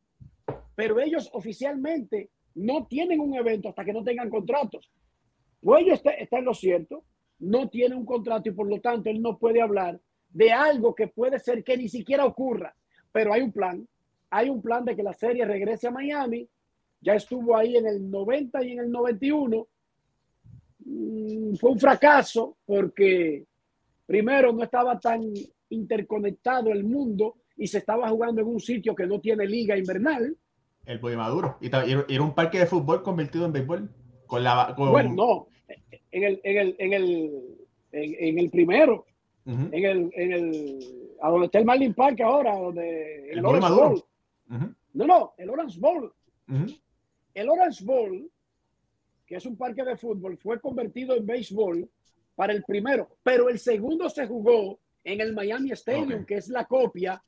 [0.77, 4.89] Pero ellos oficialmente no tienen un evento hasta que no tengan contratos.
[5.61, 7.05] Puello está, está en lo cierto,
[7.41, 10.01] no tiene un contrato y por lo tanto él no puede hablar
[10.31, 12.75] de algo que puede ser que ni siquiera ocurra.
[13.13, 13.89] pero hay un plan.
[14.31, 16.47] Hay un plan de que la serie regrese a Miami.
[17.01, 19.67] Ya estuvo ahí en el 90 y en el 91.
[20.85, 23.47] Mm, fue un fracaso porque
[24.07, 25.23] primero no estaba tan
[25.71, 30.37] interconectado el mundo y se estaba jugando en un sitio que no tiene liga invernal.
[30.85, 31.59] El Boy Maduro.
[31.61, 33.91] Y era un parque de fútbol convertido en béisbol.
[34.29, 35.49] Con la, Bueno, no.
[36.11, 39.07] En el, en el, en el, en, el primero.
[39.47, 41.15] en, el, en el.
[41.21, 43.31] A donde está el Marlin Park ahora, donde.
[43.31, 44.05] El, Orange Bowl.
[44.93, 46.13] No, no, el Orange Bowl.
[47.35, 48.31] El Orange Bowl,
[49.27, 51.89] que es un parque de fútbol, fue convertido en béisbol
[52.35, 56.67] para el primero, pero el segundo se jugó en el Miami Stadium, que es la
[56.67, 57.23] copia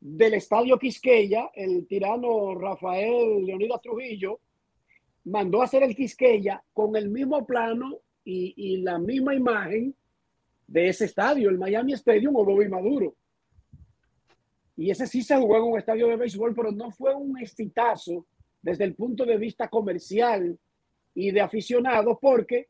[0.00, 4.40] del Estadio Quisqueya, el tirano Rafael Leonidas Trujillo
[5.24, 9.94] mandó a hacer el Quisqueya con el mismo plano y, la misma imagen
[10.66, 13.14] de ese estadio, el Miami Stadium o Bobby Maduro.
[14.76, 18.26] Y ese sí se jugó en un estadio de béisbol, pero no fue un exitazo
[18.62, 20.58] desde el punto de vista comercial
[21.14, 22.68] y de aficionados, porque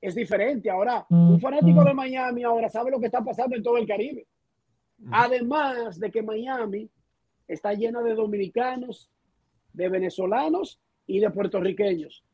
[0.00, 0.70] es diferente.
[0.70, 4.26] Ahora, un fanático de Miami ahora sabe lo que está pasando en todo el Caribe.
[5.10, 6.88] Además de que Miami
[7.48, 9.10] está llena de dominicanos,
[9.72, 12.24] de venezolanos y de puertorriqueños.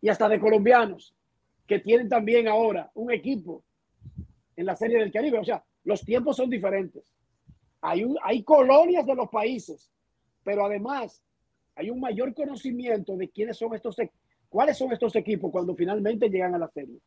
[0.00, 1.14] Y hasta de colombianos,
[1.66, 3.64] que tienen también ahora un equipo
[4.56, 5.38] en la Serie del Caribe.
[5.38, 7.04] O sea, los tiempos son diferentes.
[7.80, 9.90] Hay, hay colonias de los países,
[10.44, 11.22] pero además
[11.74, 13.96] hay un mayor conocimiento de quiénes son estos,
[14.48, 16.98] cuáles son estos equipos cuando finalmente llegan a la serie.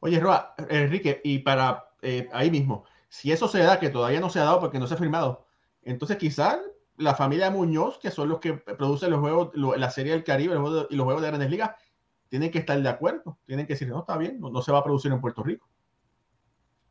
[0.00, 4.28] Oye, Roa, Enrique, y para eh, ahí mismo, si eso se da, que todavía no
[4.28, 5.46] se ha dado porque no se ha firmado,
[5.82, 6.58] entonces quizás
[6.96, 10.96] la familia Muñoz, que son los que producen los juegos, la Serie del Caribe y
[10.96, 11.70] los juegos de Grandes Ligas,
[12.28, 14.84] tienen que estar de acuerdo, tienen que decir, no, está bien, no, se va a
[14.84, 15.68] producir en Puerto Rico.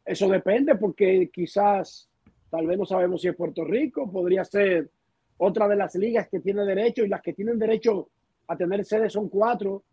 [0.05, 2.09] Eso depende porque quizás,
[2.49, 4.89] tal vez no sabemos si es Puerto Rico, podría ser
[5.37, 8.09] otra de las ligas que tiene derecho y las que tienen derecho
[8.47, 9.83] a tener sede son cuatro.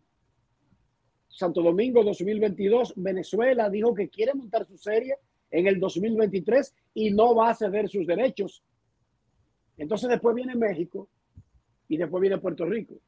[1.27, 5.15] Santo Domingo 2022, Venezuela dijo que quiere montar su serie
[5.49, 8.63] en el 2023 y no va a ceder sus derechos.
[9.81, 11.09] Entonces después viene México
[11.87, 13.01] y después viene Puerto Rico.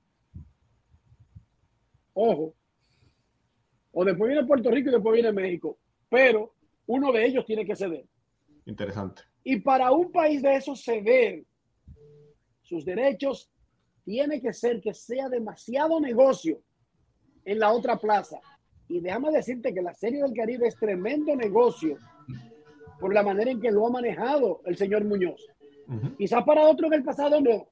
[2.14, 2.56] Ojo.
[3.92, 5.78] O después viene Puerto Rico y después viene México.
[6.10, 6.56] Pero
[6.88, 8.08] uno de ellos tiene que ceder.
[8.66, 9.22] Interesante.
[9.44, 11.44] Y para un país de esos ceder
[12.64, 13.52] sus derechos,
[14.04, 16.60] tiene que ser que sea demasiado negocio
[17.46, 18.40] en la otra plaza.
[18.88, 22.00] Y déjame decirte que la Serie del Caribe es tremendo negocio
[23.00, 25.54] por la manera en que lo ha manejado el señor Muñoz.
[26.18, 27.68] Quizás para otro en el pasado no,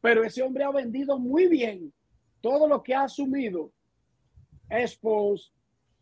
[0.00, 1.92] pero ese hombre ha vendido muy bien
[2.40, 3.72] todo lo que ha asumido.
[4.68, 5.52] Expos,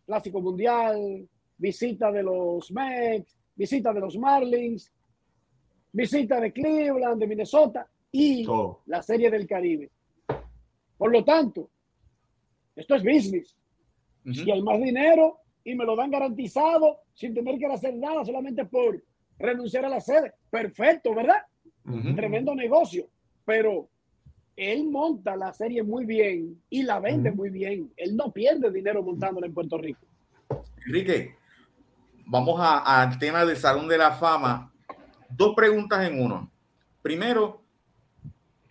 [0.06, 4.92] Clásico Mundial, visita de los Mets, visita de los Marlins,
[5.92, 8.46] visita de Cleveland, de Minnesota y
[8.86, 9.90] la Serie del Caribe.
[10.96, 11.70] Por lo tanto,
[12.74, 13.56] esto es business.
[14.32, 18.64] Si hay más dinero y me lo dan garantizado sin tener que hacer nada solamente
[18.64, 19.02] por
[19.40, 21.42] renunciar a la sede, perfecto, ¿verdad?
[22.14, 23.08] Tremendo negocio.
[23.44, 23.88] Pero
[24.54, 27.92] él monta la serie muy bien y la vende muy bien.
[27.96, 30.06] Él no pierde dinero montándola en Puerto Rico.
[30.86, 31.36] Enrique,
[32.26, 34.72] vamos al tema del Salón de la Fama.
[35.30, 36.50] Dos preguntas en uno.
[37.02, 37.62] Primero,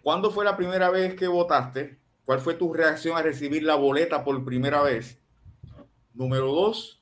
[0.04, 1.98] ¿cuándo fue la primera vez que votaste?
[2.26, 5.20] ¿Cuál fue tu reacción a recibir la boleta por primera vez?
[6.14, 6.99] Número dos,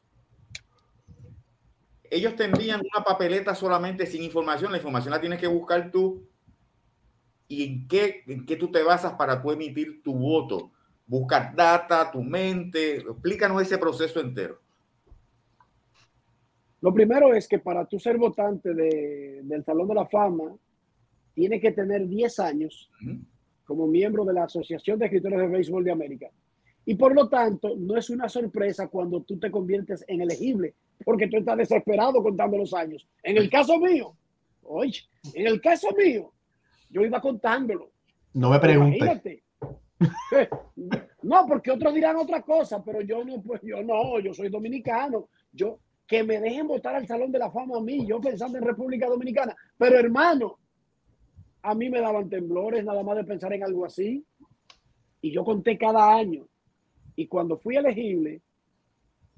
[2.12, 4.72] ellos te envían una papeleta solamente sin información.
[4.72, 6.28] La información la tienes que buscar tú.
[7.48, 10.72] ¿Y en qué, en qué tú te basas para tú emitir tu voto?
[11.06, 12.98] Buscar data, tu mente.
[12.98, 14.60] Explícanos ese proceso entero.
[16.82, 20.56] Lo primero es que para tú ser votante de, del Salón de la Fama,
[21.34, 22.90] tienes que tener 10 años
[23.66, 26.30] como miembro de la Asociación de Escritores de Béisbol de América.
[26.86, 31.28] Y por lo tanto, no es una sorpresa cuando tú te conviertes en elegible, porque
[31.28, 33.08] tú estás desesperado contando los años.
[33.24, 34.16] En el caso mío,
[34.64, 35.02] oye,
[35.34, 36.32] en el caso mío,
[36.90, 37.92] yo iba contándolo.
[38.34, 39.42] No me preguntes.
[41.24, 45.28] No, porque otros dirán otra cosa, pero yo no, pues yo no, yo soy dominicano.
[45.52, 48.64] Yo, que me dejen votar al Salón de la Fama a mí, yo pensando en
[48.64, 49.54] República Dominicana.
[49.78, 50.60] Pero hermano,
[51.64, 54.24] a mí me daban temblores nada más de pensar en algo así.
[55.22, 56.48] Y yo conté cada año.
[57.16, 58.42] Y cuando fui elegible,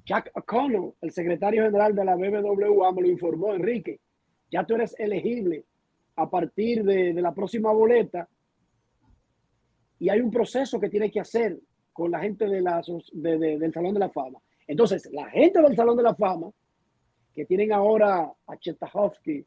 [0.05, 3.99] Jack O'Connell, el secretario general de la BBWA, me lo informó, Enrique,
[4.51, 5.65] ya tú eres elegible
[6.15, 8.27] a partir de, la próxima boleta
[9.99, 11.59] y hay un proceso que tiene que hacer
[11.93, 14.39] con la gente del Salón de la Fama.
[14.67, 16.49] Entonces, la gente del Salón de la Fama,
[17.33, 19.45] que tienen ahora a Chetahovsky,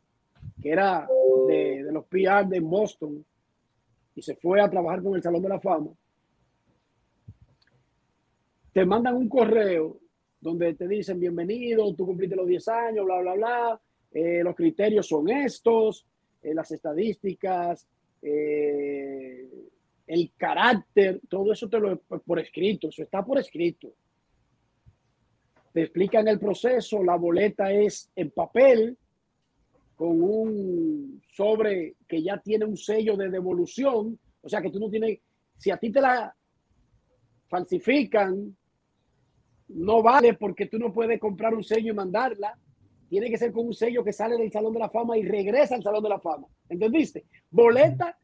[0.61, 1.09] que era
[1.48, 3.24] de, de los PR de Boston,
[4.14, 5.90] y se fue a trabajar con el Salón de la Fama,
[8.72, 10.01] te mandan un correo
[10.43, 13.80] donde te dicen bienvenido, tú cumpliste los 10 años, bla, bla, bla,
[14.11, 16.05] eh, los criterios son estos,
[16.43, 17.86] eh, las estadísticas,
[18.20, 19.49] eh,
[20.05, 23.95] el carácter, todo eso te lo por escrito, eso está por escrito.
[25.72, 28.99] Te explican el proceso, la boleta es en papel,
[29.95, 34.90] con un sobre que ya tiene un sello de devolución, o sea que tú no
[34.90, 35.20] tienes,
[35.57, 36.34] si a ti te la
[37.49, 38.57] falsifican,
[39.75, 42.59] no vale porque tú no puedes comprar un sello y mandarla.
[43.09, 45.75] Tiene que ser con un sello que sale del Salón de la Fama y regresa
[45.75, 46.47] al Salón de la Fama.
[46.68, 47.25] ¿Entendiste?
[47.51, 48.18] Boleta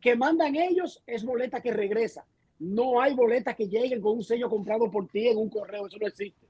[0.00, 2.26] que mandan ellos es boleta que regresa.
[2.58, 5.86] No hay boleta que lleguen con un sello comprado por ti en un correo.
[5.86, 6.46] Eso no existe.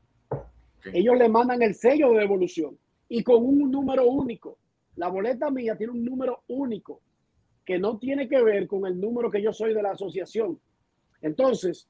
[0.93, 2.77] Ellos le mandan el sello de devolución
[3.09, 4.59] y con un número único.
[4.97, 7.01] La boleta mía tiene un número único
[7.65, 10.61] que no tiene que ver con el número que yo soy de la asociación.
[11.23, 11.89] Entonces,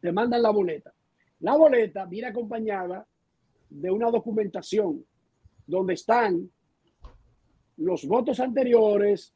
[0.00, 0.92] te mandan la boleta.
[1.40, 3.06] La boleta viene acompañada
[3.68, 5.04] de una documentación
[5.66, 6.50] donde están
[7.76, 9.34] los votos anteriores,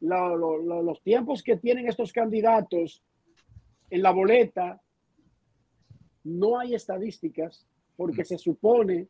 [0.00, 3.02] los tiempos que tienen estos candidatos
[3.90, 4.80] en la boleta.
[6.24, 7.66] No hay estadísticas
[7.96, 9.08] porque se supone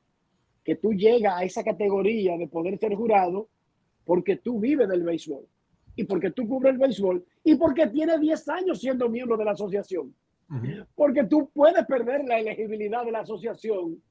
[0.65, 3.49] que tú llegas a esa categoría de poder ser jurado
[4.05, 5.47] porque tú vives del béisbol
[5.97, 9.53] y porque tú cubres el béisbol y porque tienes 10 años siendo miembro de la
[9.53, 10.15] asociación.
[10.95, 14.03] Porque tú puedes perder la elegibilidad de la asociación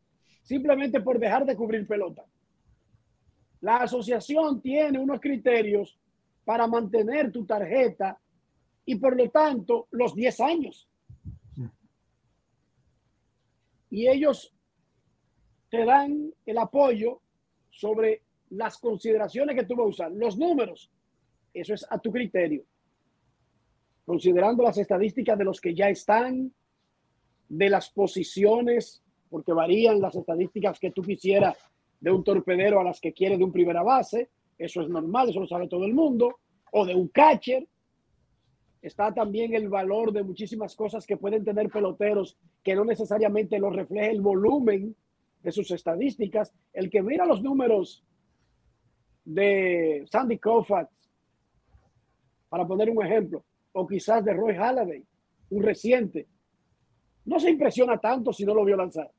[0.41, 2.25] simplemente por dejar de cubrir pelota.
[3.61, 5.99] La asociación tiene unos criterios
[6.45, 8.17] para mantener tu tarjeta
[8.85, 10.87] y por lo tanto los 10 años.
[13.91, 14.53] Y ellos
[15.69, 17.21] te dan el apoyo
[17.69, 18.21] sobre
[18.51, 20.11] las consideraciones que tú vas a usar.
[20.13, 20.89] Los números,
[21.53, 22.63] eso es a tu criterio
[24.09, 26.51] considerando las estadísticas de los que ya están,
[27.47, 31.55] de las posiciones, porque varían las estadísticas que tú quisieras
[31.99, 35.41] de un torpedero a las que quieres de un primera base, eso es normal, eso
[35.41, 36.39] lo sabe todo el mundo,
[36.71, 37.67] o de un catcher.
[38.81, 43.69] Está también el valor de muchísimas cosas que pueden tener peloteros que no necesariamente lo
[43.69, 44.95] refleja el volumen
[45.43, 46.51] de sus estadísticas.
[46.73, 48.03] El que mira los números
[49.23, 50.89] de Sandy Koufax,
[52.49, 53.43] para poner un ejemplo,
[53.73, 55.03] o quizás de Roy Halladay,
[55.51, 56.27] un reciente.
[57.25, 59.11] No se impresiona tanto si no lo vio lanzar.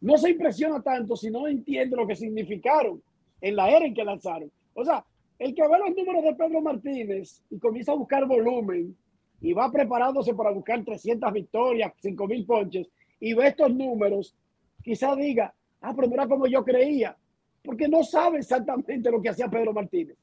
[0.00, 3.02] No se impresiona tanto si no entiende lo que significaron
[3.40, 4.50] en la era en que lanzaron.
[4.74, 5.04] O sea,
[5.38, 8.96] el que ve los números de Pedro Martínez y comienza a buscar volumen
[9.40, 12.88] y va preparándose para buscar 300 victorias, 5 mil ponches
[13.20, 14.34] y ve estos números,
[14.82, 17.16] quizá diga, ah, pero era como yo creía,
[17.62, 20.16] porque no sabe exactamente lo que hacía Pedro Martínez.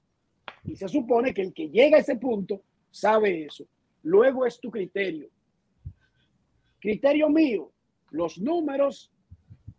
[0.65, 3.65] Y se supone que el que llega a ese punto sabe eso.
[4.03, 5.29] Luego es tu criterio.
[6.79, 7.71] Criterio mío,
[8.11, 9.11] los números,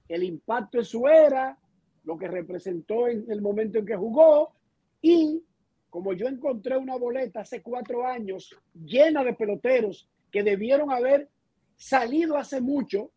[0.09, 1.59] el impacto en su era,
[2.05, 4.53] lo que representó en el momento en que jugó
[5.01, 5.43] y
[5.91, 11.29] como yo encontré una boleta hace cuatro años llena de peloteros que debieron haber
[11.77, 13.13] salido hace mucho,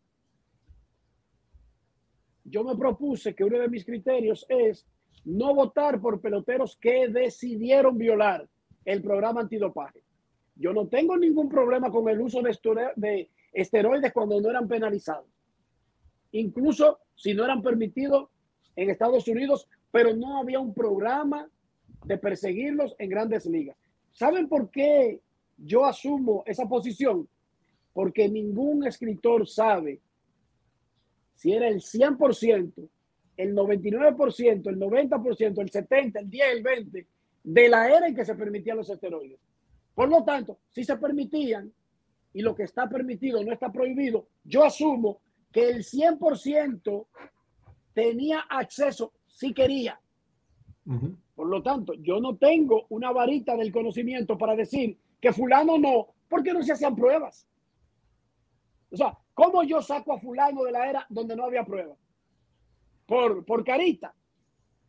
[2.44, 4.86] yo me propuse que uno de mis criterios es
[5.24, 8.48] no votar por peloteros que decidieron violar
[8.84, 10.02] el programa antidopaje.
[10.56, 15.26] Yo no tengo ningún problema con el uso de esteroides cuando no eran penalizados.
[16.32, 18.28] Incluso si no eran permitidos
[18.76, 21.48] en Estados Unidos, pero no había un programa
[22.04, 23.76] de perseguirlos en grandes ligas.
[24.12, 25.20] ¿Saben por qué
[25.56, 27.28] yo asumo esa posición?
[27.92, 30.00] Porque ningún escritor sabe
[31.34, 32.88] si era el 100%
[33.38, 37.06] el 99%, el 90%, el 70%, el 10%, el 20%
[37.44, 39.38] de la era en que se permitían los esteroides.
[39.94, 41.72] Por lo tanto, si se permitían
[42.34, 45.20] y lo que está permitido no está prohibido, yo asumo
[45.52, 47.06] que el 100%
[47.94, 49.98] tenía acceso si quería.
[51.34, 56.08] Por lo tanto, yo no tengo una varita del conocimiento para decir que fulano no,
[56.28, 57.46] porque no se hacían pruebas.
[58.90, 61.98] O sea, ¿cómo yo saco a fulano de la era donde no había pruebas?
[63.08, 64.14] Por, por carita,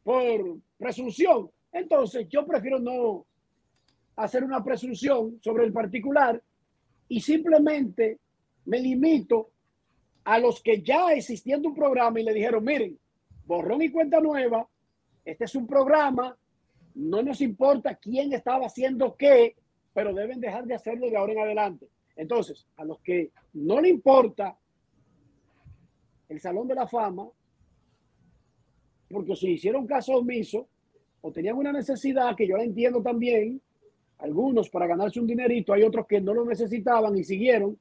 [0.03, 1.49] por presunción.
[1.71, 3.25] Entonces, yo prefiero no
[4.17, 6.43] hacer una presunción sobre el particular
[7.07, 8.19] y simplemente
[8.65, 9.51] me limito
[10.25, 12.99] a los que ya existiendo un programa y le dijeron, miren,
[13.45, 14.67] borrón y cuenta nueva,
[15.23, 16.37] este es un programa,
[16.95, 19.55] no nos importa quién estaba haciendo qué,
[19.93, 21.87] pero deben dejar de hacerlo de ahora en adelante.
[22.17, 24.57] Entonces, a los que no le importa
[26.27, 27.29] el Salón de la Fama,
[29.09, 30.67] porque si hicieron caso omiso
[31.21, 33.61] o tenían una necesidad que yo la entiendo también,
[34.19, 37.77] algunos para ganarse un dinerito, hay otros que no lo necesitaban y siguieron.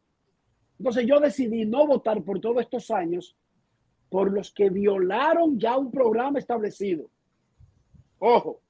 [0.78, 3.36] Entonces yo decidí no votar por todos estos años
[4.08, 7.10] por los que violaron ya un programa establecido.
[8.20, 8.60] Ojo,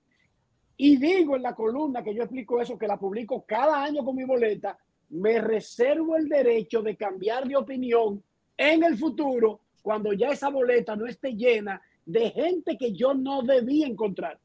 [0.77, 4.17] y digo en la columna que yo explico eso, que la publico cada año con
[4.17, 4.79] mi boleta,
[5.11, 8.23] me reservo el derecho de cambiar de opinión
[8.57, 13.43] en el futuro cuando ya esa boleta no esté llena de gente que yo no
[13.43, 14.41] debí encontrar.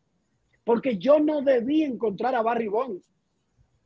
[0.66, 3.09] Porque yo no debí encontrar a Barry Bonds,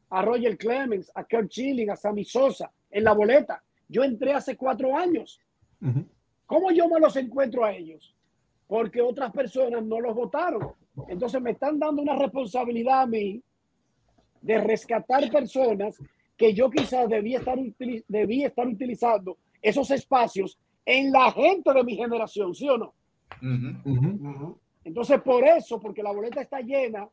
[0.09, 3.63] a Roger Clemens, a Kurt Schilling, a Sammy Sosa en la boleta.
[3.88, 5.39] Yo entré hace cuatro años.
[6.47, 8.15] ¿Cómo yo me los encuentro a ellos?
[8.65, 10.73] Porque otras personas no los votaron.
[11.07, 13.43] Entonces me están dando una responsabilidad a mí
[14.41, 15.97] de rescatar personas
[16.36, 17.59] que yo quizás debía estar,
[18.07, 22.97] debía estar utilizando esos espacios en la gente de mi generación, ¿sí o no?
[24.84, 27.07] Entonces, por eso, porque la boleta está llena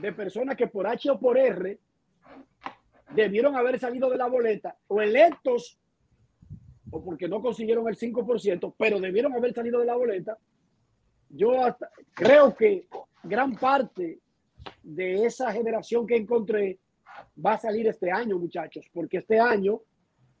[0.00, 1.78] de personas que por H o por R
[3.14, 5.78] debieron haber salido de la boleta o electos
[6.90, 10.38] o porque no consiguieron el 5%, pero debieron haber salido de la boleta,
[11.30, 11.52] yo
[12.14, 12.86] creo que
[13.22, 14.20] gran parte
[14.82, 16.78] de esa generación que encontré
[17.44, 19.80] va a salir este año, muchachos, porque este año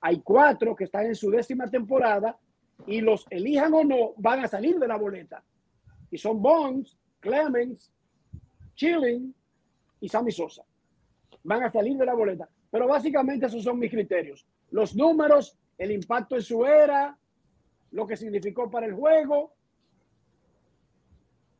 [0.00, 2.38] hay cuatro que están en su décima temporada
[2.86, 5.42] y los elijan o no, van a salir de la boleta.
[6.10, 7.92] Y son Bonds, Clemens,
[8.74, 9.34] Chilling
[10.00, 10.64] y Sammy Sosa.
[11.42, 12.48] Van a salir de la boleta.
[12.70, 14.46] Pero básicamente esos son mis criterios.
[14.70, 17.16] Los números, el impacto en su era,
[17.92, 19.54] lo que significó para el juego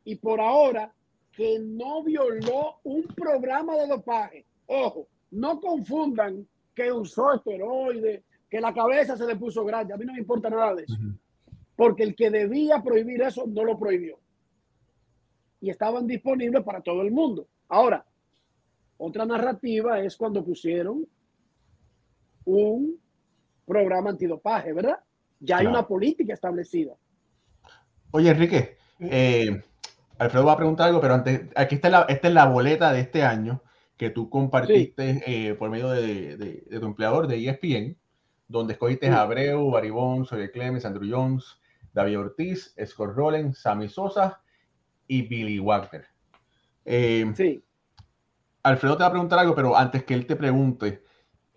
[0.03, 0.93] y por ahora
[1.31, 4.45] que no violó un programa de dopaje.
[4.67, 9.93] Ojo, no confundan que usó esteroides, que la cabeza se le puso grande.
[9.93, 10.95] A mí no me importa nada de eso.
[11.75, 14.19] Porque el que debía prohibir eso no lo prohibió.
[15.61, 17.47] Y estaban disponibles para todo el mundo.
[17.67, 18.05] Ahora,
[18.97, 21.05] otra narrativa es cuando pusieron
[22.45, 22.99] un
[23.65, 24.99] programa antidopaje, ¿verdad?
[25.39, 26.95] Ya hay una política establecida.
[28.11, 29.61] Oye, Enrique, eh,
[30.17, 33.01] Alfredo va a preguntar algo, pero antes, aquí está la, esta es la boleta de
[33.01, 33.61] este año
[33.97, 37.97] que tú compartiste eh, por medio de, tu empleador de ESPN,
[38.47, 41.59] donde escogiste a Abreu, Baribón, Soy Clemens, Andrew Jones,
[41.93, 44.41] David Ortiz, Scott Rollins, Sammy Sosa
[45.07, 46.05] y Billy Wagner.
[46.85, 47.63] Eh, sí.
[48.63, 51.03] Alfredo te va a preguntar algo, pero antes que él te pregunte,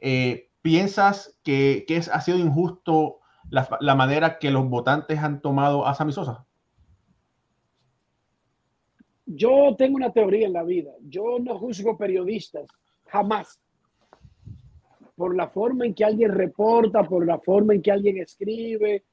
[0.00, 3.20] eh, ¿piensas que, que ha sido injusto
[3.50, 6.46] la, la, manera que los votantes han tomado a Sammy Sosa?
[9.26, 10.90] Yo tengo una teoría en la vida.
[11.02, 12.66] Yo no juzgo periodistas,
[13.06, 13.59] jamás.
[15.20, 19.04] Por la forma en que alguien reporta, por la forma en que alguien escribe,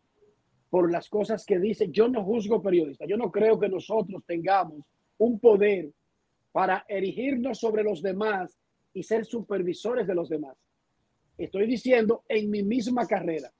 [0.69, 1.89] por las cosas que dice.
[1.89, 3.09] Yo no juzgo periodistas.
[3.09, 4.85] Yo no creo que nosotros tengamos
[5.17, 5.91] un poder
[6.53, 8.57] para erigirnos sobre los demás
[8.93, 10.55] y ser supervisores de los demás.
[11.37, 13.51] Estoy diciendo en mi misma carrera.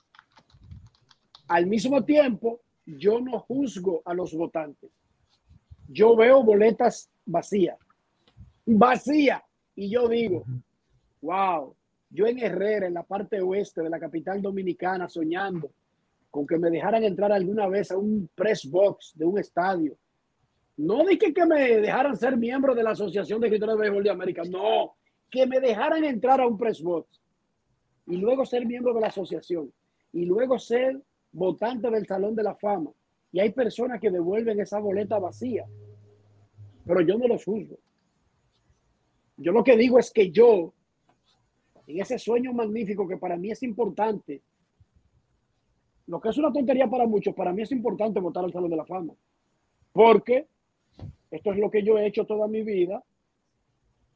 [1.50, 4.89] Al mismo tiempo, yo no juzgo a los votantes
[5.88, 7.78] yo veo boletas vacías,
[8.66, 9.43] vacía,
[9.76, 10.43] y yo digo,
[11.22, 11.76] wow,
[12.18, 15.70] yo en Herrera, en la parte oeste de la capital dominicana, soñando
[16.32, 19.95] con que me dejaran entrar alguna vez a un press box de un estadio.
[20.78, 24.09] No dije que me dejaran ser miembro de la Asociación de Escritores de Béisbol de
[24.09, 24.95] América, no,
[25.30, 27.22] que me dejaran entrar a un press box
[28.07, 29.72] y luego ser miembro de la asociación
[30.11, 30.99] y luego ser
[31.32, 32.89] votante del Salón de la Fama
[33.32, 35.68] y hay personas que devuelven esa boleta vacía.
[36.84, 37.78] Pero yo no los juzgo.
[39.38, 40.74] Yo lo que digo es que yo,
[41.88, 44.42] en ese sueño magnífico que para mí es importante,
[46.08, 48.78] lo que es una tontería para muchos, para mí es importante votar al Salón de
[48.78, 49.14] la Fama.
[49.92, 50.48] Porque
[51.32, 53.04] esto es lo que yo he hecho toda mi vida.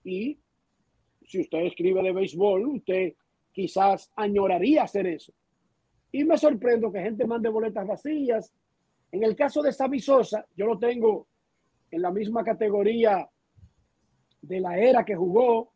[0.03, 0.37] Y
[1.25, 3.13] si usted escribe de béisbol, usted
[3.51, 5.33] quizás añoraría hacer eso.
[6.11, 8.53] Y me sorprendo que gente mande boletas vacías
[9.11, 11.27] en el caso de Sammy Sosa, yo lo tengo
[11.89, 13.29] en la misma categoría
[14.41, 15.70] de la era que jugó,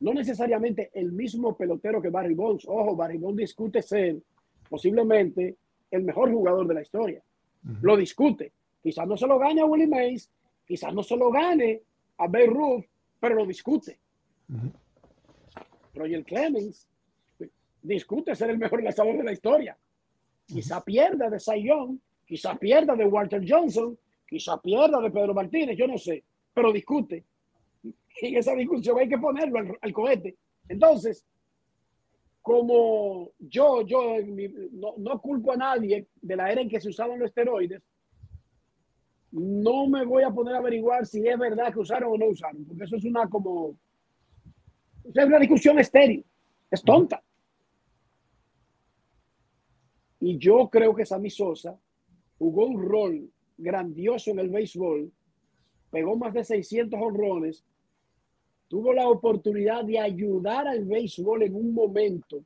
[0.00, 2.64] no necesariamente el mismo pelotero que Barry Bonds.
[2.66, 4.16] Ojo, Barry Bonds discute ser
[4.68, 5.56] posiblemente
[5.90, 7.22] el mejor jugador de la historia.
[7.82, 8.52] Lo discute.
[8.82, 10.30] Quizás no se lo gane a Willie Mays,
[10.66, 11.80] quizás no se lo gane
[12.18, 12.84] a Babe Ruth,
[13.18, 13.98] pero lo discute.
[15.94, 16.86] Roger Clemens
[17.82, 19.76] discute ser el mejor lanzador de la historia.
[20.46, 25.76] Quizá pierda de Cy Young, Quizá pierda de Walter Johnson, quizá pierda de Pedro Martínez,
[25.76, 27.24] yo no sé, pero discute.
[28.20, 30.36] Y esa discusión hay que ponerlo al, cohete.
[30.68, 31.24] Entonces,
[32.40, 34.18] como yo, yo
[34.72, 37.82] no, no, culpo a nadie de la era en que se usaban los esteroides,
[39.32, 42.64] no me voy a poner a averiguar si es verdad que usaron o no usaron,
[42.64, 43.76] porque eso es una como
[45.04, 46.24] es una discusión estéril,
[46.70, 47.22] es tonta.
[50.20, 51.78] Y yo creo que Sammy Sosa
[52.38, 55.12] jugó un rol grandioso en el béisbol,
[55.90, 57.64] pegó más de 600 honrones,
[58.74, 62.44] tuvo la oportunidad de ayudar al béisbol en un momento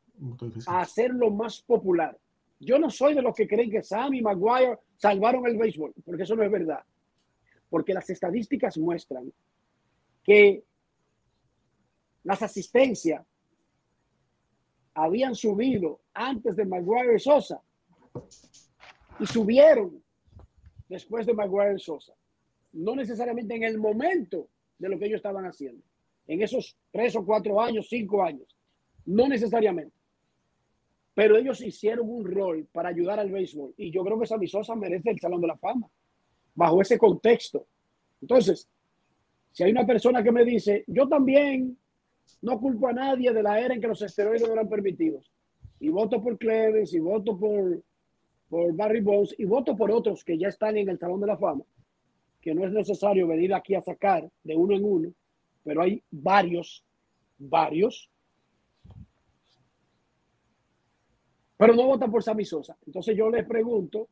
[0.67, 2.19] a hacerlo más popular.
[2.61, 6.37] Yo no soy de los que creen que Sammy Maguire salvaron el béisbol, porque eso
[6.37, 6.81] no es verdad.
[7.71, 9.33] Porque las estadísticas muestran
[10.23, 10.65] que
[12.25, 13.25] las asistencias
[14.93, 17.63] habían subido antes de Maguire y Sosa
[19.19, 20.05] y subieron
[20.91, 22.13] después de Maguire y Sosa.
[22.75, 24.47] No necesariamente en el momento
[24.79, 25.88] de lo que ellos estaban haciendo.
[26.29, 28.47] En esos tres o cuatro años, cinco años.
[29.07, 29.99] No necesariamente
[31.19, 34.77] pero ellos hicieron un rol para ayudar al béisbol y yo creo que Sammy Sosa
[34.77, 35.91] merece el Salón de la Fama
[36.55, 37.67] bajo ese contexto.
[38.23, 38.69] Entonces,
[39.51, 41.77] si hay una persona que me dice, yo también
[42.43, 45.29] no culpo a nadie de la era en que los esteroides eran permitidos
[45.81, 47.83] y voto por Clemens y voto por,
[48.49, 51.37] por Barry Bonds y voto por otros que ya están en el Salón de la
[51.37, 51.65] Fama,
[52.41, 55.13] que no es necesario venir aquí a sacar de uno en uno,
[55.69, 56.83] pero hay varios,
[57.37, 58.11] varios
[61.59, 62.79] pero no vota por Sammy Sosa.
[62.87, 64.09] Entonces yo les pregunto,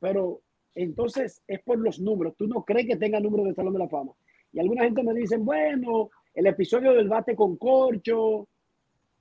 [0.00, 0.42] pero
[0.74, 2.34] entonces es por los números.
[2.36, 4.12] ¿Tú no crees que tenga números de Salón de la Fama?
[4.52, 8.48] Y alguna gente me dice, bueno, el episodio del bate con corcho,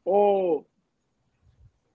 [0.04, 0.66] o,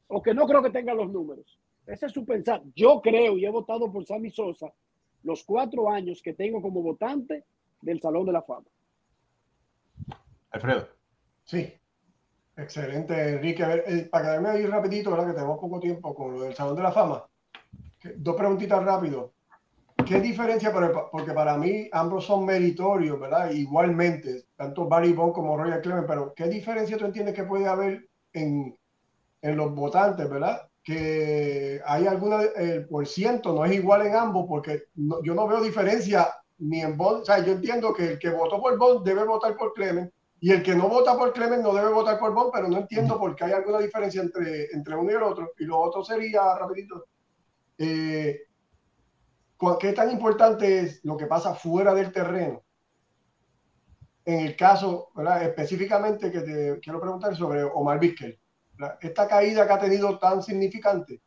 [0.06, 1.58] o que no creo que tenga los números.
[1.86, 2.62] Ese es su pensar.
[2.76, 4.72] Yo creo y he votado por Sammy Sosa
[5.24, 7.44] los cuatro años que tengo como votante
[7.82, 8.66] del Salón de la Fama.
[10.54, 10.88] Alfredo.
[11.44, 11.74] Sí,
[12.56, 13.64] Excelente, Enrique.
[13.64, 15.26] A ver, eh, para quedarme ahí rapidito, ¿verdad?
[15.26, 17.24] Que tenemos poco tiempo con lo del Salón de la Fama.
[18.16, 19.32] Dos preguntitas rápido.
[20.06, 20.72] ¿Qué diferencia?
[21.10, 23.50] Porque para mí ambos son meritorios, ¿verdad?
[23.50, 28.08] Igualmente, tanto Barry Bond como Roger Clemens, pero ¿qué diferencia tú entiendes que puede haber
[28.32, 28.76] en,
[29.40, 30.68] en los votantes, ¿verdad?
[30.82, 35.62] Que hay alguna, el por ciento no es igual en ambos, porque yo no veo
[35.62, 36.28] diferencia
[36.58, 39.56] ni en Bond, o sea, yo entiendo que el que votó por Bond debe votar
[39.56, 40.10] por Clemens,
[40.44, 43.18] y el que no vota por Clemens no debe votar por Bond, pero no entiendo
[43.18, 45.52] por qué hay alguna diferencia entre, entre uno y el otro.
[45.58, 47.06] Y lo otro sería, rapidito,
[47.78, 48.42] eh,
[49.80, 52.62] ¿qué tan importante es lo que pasa fuera del terreno?
[54.26, 55.44] En el caso, ¿verdad?
[55.44, 58.38] específicamente que te quiero preguntar sobre Omar Vizquel.
[59.00, 61.22] Esta caída que ha tenido tan significante,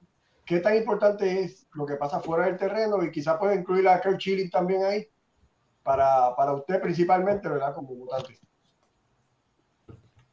[0.46, 3.04] ¿qué tan importante es lo que pasa fuera del terreno?
[3.04, 5.08] Y quizás puede incluir a Kirk Chilling también ahí,
[5.82, 7.74] para, para usted principalmente, ¿verdad?
[7.74, 8.40] Como votante.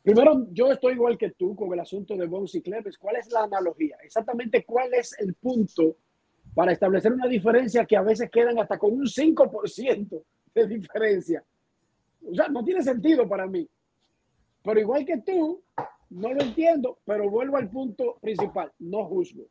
[0.04, 2.98] Primero, yo estoy igual que tú con el asunto de Bones y Clemens.
[2.98, 3.96] ¿Cuál es la analogía?
[4.02, 5.96] Exactamente cuál es el punto
[6.54, 10.22] para establecer una diferencia que a veces quedan hasta con un 5%
[10.54, 11.42] de diferencia.
[12.30, 13.66] O sea, no tiene sentido para mí.
[14.62, 15.62] Pero igual que tú,
[16.10, 18.70] no lo entiendo, pero vuelvo al punto principal.
[18.80, 19.46] No juzgo.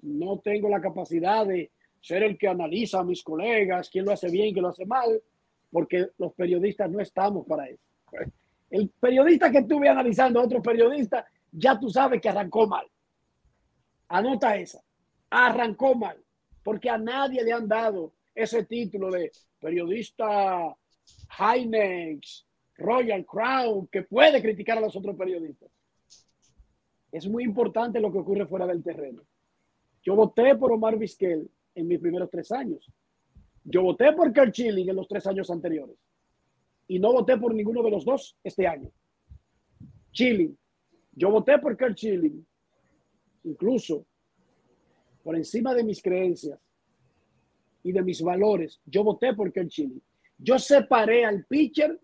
[0.00, 4.30] No tengo la capacidad de ser el que analiza a mis colegas, quién lo hace
[4.30, 5.22] bien, quién lo hace mal,
[5.70, 7.84] porque los periodistas no estamos para eso.
[8.72, 12.86] El periodista que estuve analizando otro periodista, ya tú sabes que arrancó mal.
[14.08, 14.82] Anota esa.
[15.28, 16.16] Arrancó mal.
[16.64, 20.74] Porque a nadie le han dado ese título de periodista
[21.38, 22.46] Heinex,
[22.78, 25.70] Royal Crown, que puede criticar a los otros periodistas.
[27.12, 29.20] Es muy importante lo que ocurre fuera del terreno.
[30.02, 32.90] Yo voté por Omar Vizquel en mis primeros tres años.
[33.64, 35.98] Yo voté por Kerr Chilling en los tres años anteriores
[36.88, 38.90] y no voté por ninguno de los dos este año.
[40.12, 40.56] Chilling.
[41.12, 42.46] Yo voté por Kurt Chilling,
[43.44, 44.06] incluso
[45.22, 46.58] por encima de mis creencias
[47.82, 48.80] y de mis valores.
[48.86, 50.02] Yo voté por Kurt Chilling.
[50.38, 52.00] Yo separé al pitcher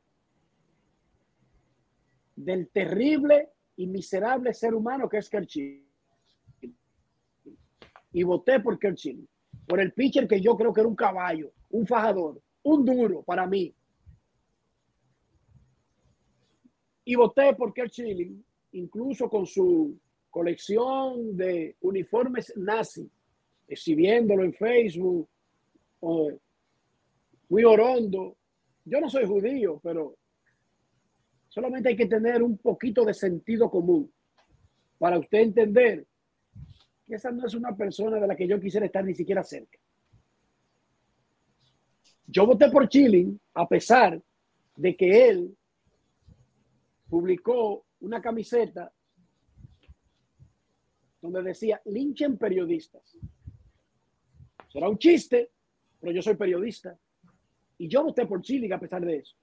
[2.36, 5.86] del terrible y miserable ser humano que es Kurt Chilling.
[8.12, 9.28] Y voté por Kurt Chilling.
[9.66, 13.46] Por el pitcher que yo creo que era un caballo, un fajador, un duro para
[13.46, 13.74] mí,
[17.08, 19.98] Y voté por Kerr Chilling, incluso con su
[20.28, 23.10] colección de uniformes nazi,
[23.66, 25.26] exhibiéndolo en Facebook,
[27.48, 28.36] muy orondo.
[28.84, 30.18] Yo no soy judío, pero
[31.48, 34.12] solamente hay que tener un poquito de sentido común
[34.98, 36.06] para usted entender
[37.06, 39.78] que esa no es una persona de la que yo quisiera estar ni siquiera cerca.
[42.26, 44.20] Yo voté por Chilling a pesar
[44.76, 45.57] de que él
[47.08, 48.92] publicó una camiseta
[51.20, 53.16] donde decía linchen periodistas.
[54.68, 55.50] Será un chiste,
[56.00, 56.96] pero yo soy periodista.
[57.78, 59.36] Y yo voté por Chilling a pesar de eso.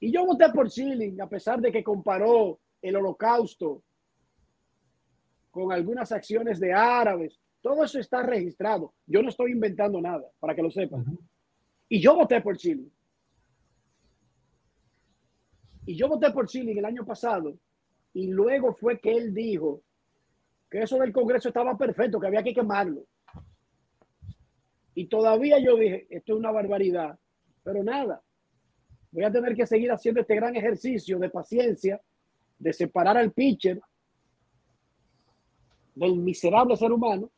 [0.00, 3.82] Y yo voté por Chilling a pesar de que comparó el holocausto
[5.50, 7.38] con algunas acciones de árabes.
[7.60, 8.94] Todo eso está registrado.
[9.06, 11.04] Yo no estoy inventando nada, para que lo sepan.
[11.88, 12.88] Y yo voté por Chile.
[15.86, 17.56] Y yo voté por Chile el año pasado.
[18.14, 19.82] Y luego fue que él dijo
[20.70, 23.04] que eso del Congreso estaba perfecto, que había que quemarlo.
[24.94, 27.18] Y todavía yo dije, esto es una barbaridad.
[27.62, 28.22] Pero nada,
[29.10, 32.00] voy a tener que seguir haciendo este gran ejercicio de paciencia,
[32.58, 33.80] de separar al pitcher
[35.94, 37.30] del miserable ser humano.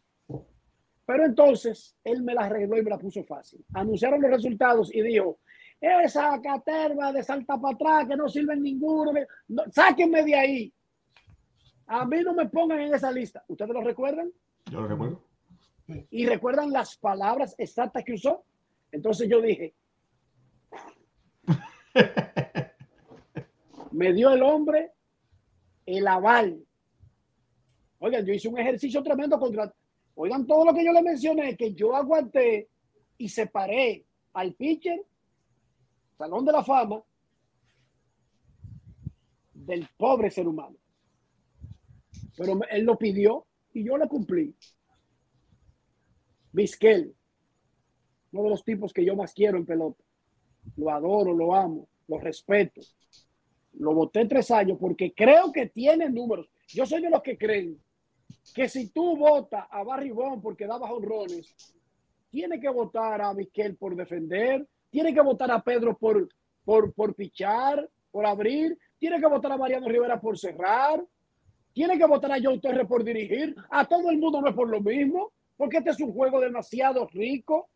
[1.07, 3.65] Pero entonces él me la arregló y me la puso fácil.
[3.75, 5.39] Anunciaron los resultados y dijo,
[5.87, 9.13] esa caterva de salta para atrás que no sirven ninguno,
[9.71, 10.73] sáquenme de ahí.
[11.87, 13.45] A mí no me pongan en esa lista.
[13.49, 14.33] ¿Ustedes lo recuerdan?
[14.71, 15.23] Yo lo recuerdo.
[16.11, 18.45] Y recuerdan las palabras exactas que usó.
[18.91, 19.75] Entonces yo dije,
[23.93, 24.93] me dio el hombre
[25.85, 26.65] el aval
[28.05, 29.75] Oigan, yo hice un ejercicio tremendo contra.
[30.17, 32.69] Oigan, todo lo que yo le mencioné, que yo aguanté
[33.17, 34.05] y separé
[34.35, 35.03] al pitcher,
[36.17, 37.03] Salón de la Fama,
[39.53, 40.77] del pobre ser humano.
[42.37, 44.55] Pero él lo pidió y yo le cumplí.
[46.53, 47.15] Vizquel,
[48.33, 50.03] uno de los tipos que yo más quiero en pelota.
[50.77, 52.81] Lo adoro, lo amo, lo respeto.
[53.75, 56.49] Lo voté tres años porque creo que tiene números.
[56.69, 57.81] Yo soy de los que creen
[58.55, 61.55] que si tú votas a Barry Bond porque daba honrones,
[62.31, 66.29] tiene que votar a Miquel por defender, tiene que votar a Pedro por,
[66.65, 71.05] por, por pichar, por abrir, tiene que votar a Mariano Rivera por cerrar,
[71.73, 74.69] tiene que votar a Joe Torres por dirigir, a todo el mundo no es por
[74.69, 77.71] lo mismo, porque este es un juego demasiado rico.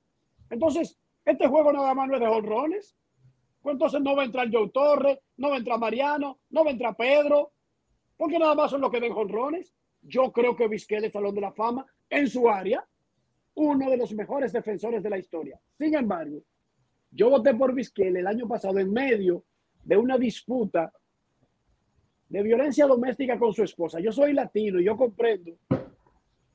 [0.49, 2.95] Entonces, este juego nada más no es de honrones.
[3.63, 6.71] Pues entonces no va a entrar Joe Torres, no va a entrar Mariano, no va
[6.71, 7.51] a entrar Pedro,
[8.17, 9.75] porque nada más son los que den honrones.
[10.03, 12.87] Yo creo que Vizquel es Salón de la Fama en su área,
[13.55, 15.59] uno de los mejores defensores de la historia.
[15.77, 16.45] Sin embargo,
[17.11, 19.45] yo voté por Vizquel el año pasado en medio
[19.85, 20.93] de una disputa
[22.29, 24.01] de violencia doméstica con su esposa.
[24.01, 25.53] Yo soy latino y yo comprendo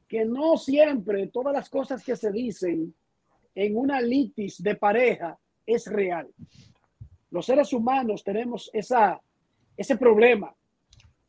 [0.07, 2.93] que no siempre todas las cosas que se dicen
[3.55, 6.29] en una litis de pareja es real.
[7.31, 9.19] Los seres humanos tenemos esa,
[9.75, 10.53] ese problema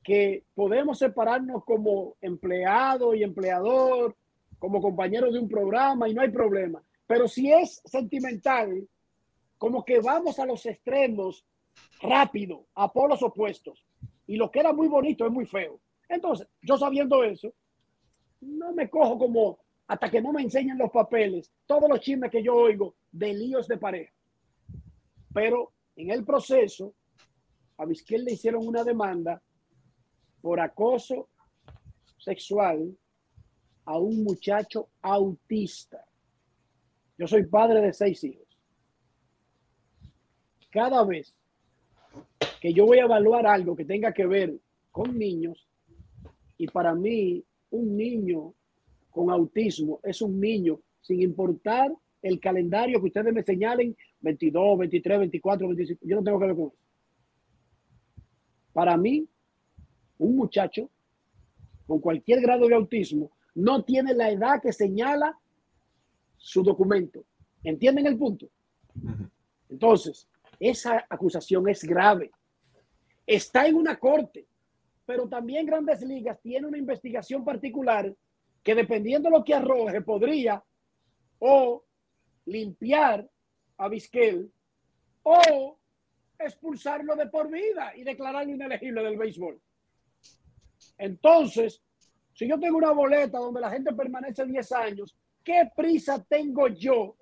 [0.03, 4.15] que podemos separarnos como empleado y empleador,
[4.59, 6.83] como compañero de un programa y no hay problema.
[7.07, 8.87] Pero si es sentimental,
[9.59, 11.47] como que vamos a los extremos
[12.01, 13.85] rápido, a polos opuestos.
[14.27, 15.81] Y lo que era muy bonito es muy feo.
[16.09, 17.53] Entonces, yo sabiendo eso,
[18.41, 22.43] no me cojo como hasta que no me enseñen los papeles, todos los chismes que
[22.43, 24.13] yo oigo de líos de pareja.
[25.33, 26.95] Pero en el proceso,
[27.77, 29.43] a Vizquel le hicieron una demanda
[30.41, 31.29] por acoso
[32.19, 32.97] sexual
[33.85, 36.05] a un muchacho autista.
[37.19, 38.44] Yo soy padre de seis hijos.
[40.75, 41.33] Cada vez
[42.61, 44.59] que yo voy a evaluar algo que tenga que ver
[44.91, 45.69] con niños,
[46.59, 48.53] y para mí un niño
[49.09, 55.19] con autismo es un niño, sin importar el calendario que ustedes me señalen, 22, 23,
[55.21, 56.77] 24, 25, yo no tengo que ver con eso.
[58.73, 59.29] Para mí,
[60.19, 60.91] un muchacho
[61.87, 65.39] con cualquier grado de autismo no tiene la edad que señala
[66.37, 67.25] su documento.
[67.63, 68.49] ¿Entienden el punto?
[69.69, 70.27] Entonces,
[70.59, 72.31] esa acusación es grave.
[73.27, 74.47] Está en una corte,
[75.07, 78.15] pero también Grandes Ligas tiene una investigación particular
[78.63, 80.63] que dependiendo de lo que arroje podría
[81.39, 81.85] o
[82.47, 83.29] limpiar
[83.77, 84.51] a Vizquel
[85.23, 85.79] o
[86.39, 89.61] expulsarlo de por vida y declararlo inelegible del béisbol.
[90.99, 91.83] Entonces,
[92.35, 97.17] si yo tengo una boleta donde la gente permanece 10 años, ¿qué prisa tengo yo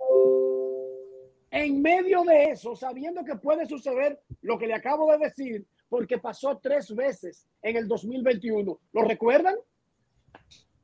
[1.52, 6.18] en medio de eso, sabiendo que puede suceder lo que le acabo de decir, porque
[6.18, 8.80] pasó tres veces en el 2021?
[8.92, 9.54] ¿Lo recuerdan?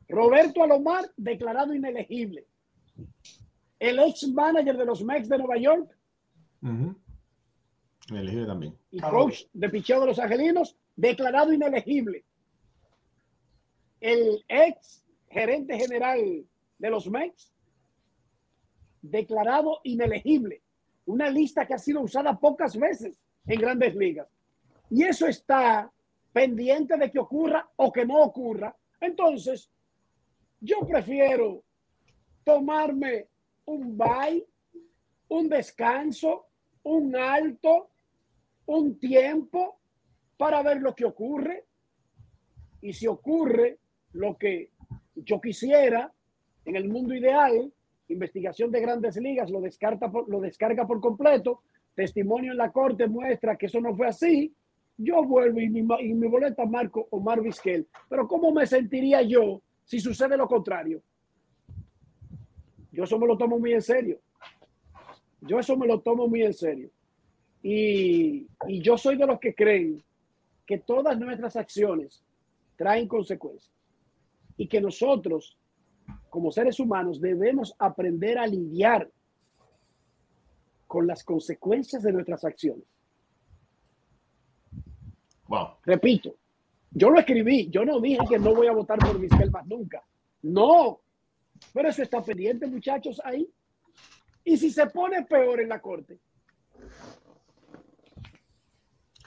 [0.09, 2.47] Roberto Alomar declarado inelegible.
[3.79, 5.91] El ex manager de los Mets de Nueva York.
[8.11, 8.79] Inelegible también.
[8.91, 12.25] Y coach de picheo de los angelinos declarado inelegible
[14.01, 16.45] el ex gerente general
[16.79, 17.53] de los Mets,
[19.03, 20.63] declarado inelegible.
[21.07, 24.29] Una lista que ha sido usada pocas veces en grandes ligas.
[24.91, 25.91] Y eso está
[26.33, 28.77] pendiente de que ocurra o que no ocurra.
[29.01, 29.71] Entonces,
[30.61, 31.63] yo prefiero
[32.45, 33.29] tomarme
[33.67, 34.47] un bye,
[35.29, 36.47] un descanso,
[36.85, 37.91] un alto,
[38.67, 39.79] un tiempo
[40.37, 41.65] para ver lo que ocurre.
[42.81, 43.79] Y si ocurre
[44.13, 44.71] lo que
[45.15, 46.13] yo quisiera
[46.65, 47.73] en el mundo ideal,
[48.09, 51.63] investigación de grandes ligas lo, descarta por, lo descarga por completo,
[51.95, 54.53] testimonio en la corte muestra que eso no fue así,
[54.97, 57.87] yo vuelvo y mi, y mi boleta marco Omar Vizquel.
[58.09, 61.03] Pero ¿cómo me sentiría yo si sucede lo contrario?
[62.91, 64.19] Yo eso me lo tomo muy en serio.
[65.41, 66.91] Yo eso me lo tomo muy en serio.
[67.63, 70.03] Y, y yo soy de los que creen
[70.67, 72.23] que todas nuestras acciones
[72.77, 73.73] traen consecuencias
[74.57, 75.57] y que nosotros
[76.29, 79.11] como seres humanos debemos aprender a lidiar
[80.87, 82.85] con las consecuencias de nuestras acciones.
[85.47, 85.69] Wow.
[85.85, 86.35] Repito,
[86.91, 90.03] yo lo escribí, yo no dije que no voy a votar por Vizquel más nunca.
[90.43, 91.01] No,
[91.73, 93.49] pero eso está pendiente, muchachos, ahí.
[94.45, 96.19] Y si se pone peor en la corte,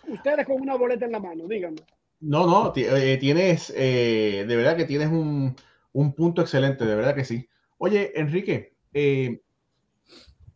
[0.08, 1.82] ustedes con una boleta en la mano, díganme.
[2.22, 5.56] No, no, eh, tienes, eh, de verdad que tienes un,
[5.94, 7.48] un punto excelente, de verdad que sí.
[7.78, 9.42] Oye, Enrique, eh,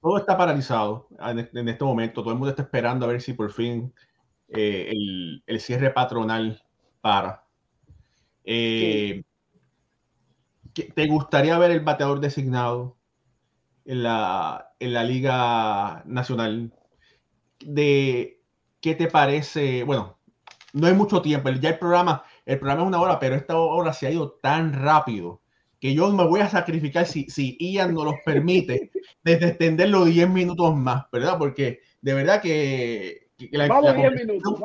[0.01, 2.21] todo está paralizado en, este momento.
[2.21, 3.93] Todo el mundo está esperando a ver si por fin
[4.49, 4.91] eh,
[5.47, 6.61] el, cierre patronal
[7.01, 7.43] para.
[8.43, 9.23] Eh,
[10.73, 12.97] ¿Te gustaría ver el bateador designado
[13.85, 16.73] en la, en la Liga Nacional?
[17.59, 18.43] De,
[18.81, 19.83] ¿Qué te parece?
[19.83, 20.19] Bueno,
[20.73, 21.49] no hay mucho tiempo.
[21.49, 24.73] Ya el programa el programa es una hora, pero esta hora se ha ido tan
[24.73, 25.41] rápido
[25.79, 28.91] que yo me voy a sacrificar si, si Ian nos los permite
[29.23, 31.37] desde extenderlo 10 minutos más, ¿verdad?
[31.37, 34.59] Porque de verdad que, la, Vamos 10 minutos.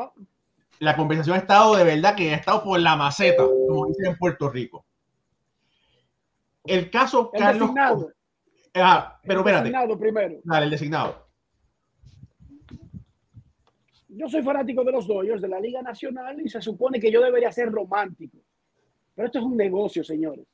[0.79, 4.19] la conversación ha estado de verdad que ha estado por la maceta, como dicen en
[4.19, 4.85] Puerto Rico.
[6.65, 7.61] El caso el Carlos.
[7.61, 8.13] Designado.
[8.75, 9.65] Ah, pero el espérate.
[9.65, 10.41] Designado primero.
[10.45, 11.30] Dale, el designado
[14.13, 17.23] yo soy fanático de los Dodgers, de la Liga Nacional, y se supone que yo
[17.23, 18.39] debería ser romántico.
[19.15, 20.47] Pero esto es un negocio, señores.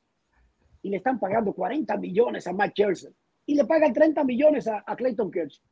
[0.81, 3.13] Y le están pagando 40 millones a Matt Scherzer.
[3.45, 5.63] Y le pagan 30 millones a, Clayton Kershaw.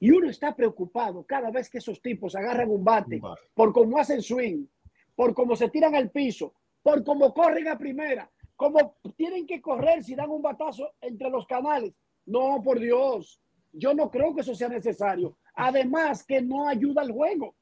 [0.00, 3.20] Y uno está preocupado cada vez que esos tipos agarran un bate,
[3.54, 4.66] por cómo hacen swing,
[5.14, 10.02] por cómo se tiran al piso, por cómo corren a primera, cómo tienen que correr
[10.02, 11.94] si dan un batazo entre los canales.
[12.26, 13.40] No, por Dios,
[13.72, 15.36] yo no creo que eso sea necesario.
[15.54, 17.54] Además que no ayuda al juego.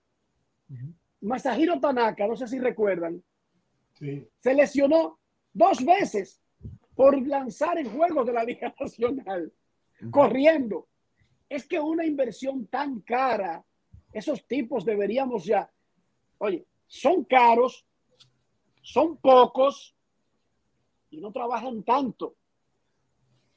[1.21, 3.23] Masahiro Tanaka, no sé si recuerdan,
[3.95, 5.19] se lesionó
[5.53, 6.41] dos veces
[6.95, 9.53] por lanzar en juegos de la Liga Nacional,
[10.11, 10.89] corriendo.
[11.49, 13.65] Es que una inversión tan cara,
[14.13, 15.71] esos tipos deberíamos ya,
[16.39, 17.85] oye, son caros,
[18.83, 19.95] son pocos
[21.11, 22.37] y no trabajan tanto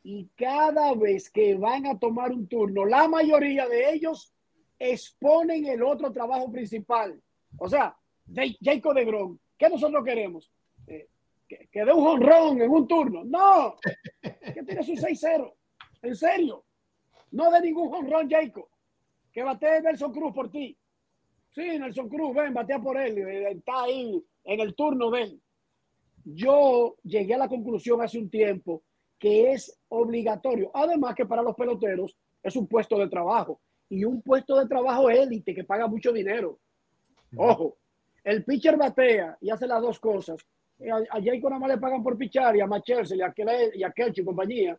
[0.04, 4.34] y cada vez que van a tomar un turno, la mayoría de ellos
[4.78, 7.22] exponen el otro trabajo principal.
[7.58, 7.97] O sea,
[8.62, 10.51] Jacob de Grom, ¿qué nosotros queremos?
[10.88, 11.08] Eh,
[11.47, 13.24] que, dé un honrón en un turno.
[13.24, 13.76] No,
[14.22, 15.54] que tiene su 6-0.
[16.01, 16.66] En serio.
[17.32, 18.68] No de ningún honrón, Jacob.
[19.32, 20.78] Que bate Nelson Cruz por ti.
[21.51, 23.18] Sí, Nelson Cruz, ven, batea por él.
[23.18, 25.41] Eh, está ahí en el turno de él.
[26.26, 28.84] Yo llegué a la conclusión hace un tiempo
[29.24, 30.70] que es obligatorio.
[30.74, 32.14] Además que para los peloteros
[32.44, 36.60] es un puesto de trabajo y un puesto de trabajo élite que paga mucho dinero.
[37.38, 37.78] Ojo,
[38.22, 40.45] el pitcher batea y hace las dos cosas.
[40.78, 43.34] Eh, a, a nada más le pagan por pichar y a Machers y a,
[43.74, 44.78] y a Kelch y compañía.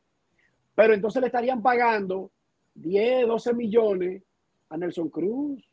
[0.75, 2.31] Pero entonces le estarían pagando
[2.75, 4.23] 10, 12 millones
[4.69, 5.66] a Nelson Cruz,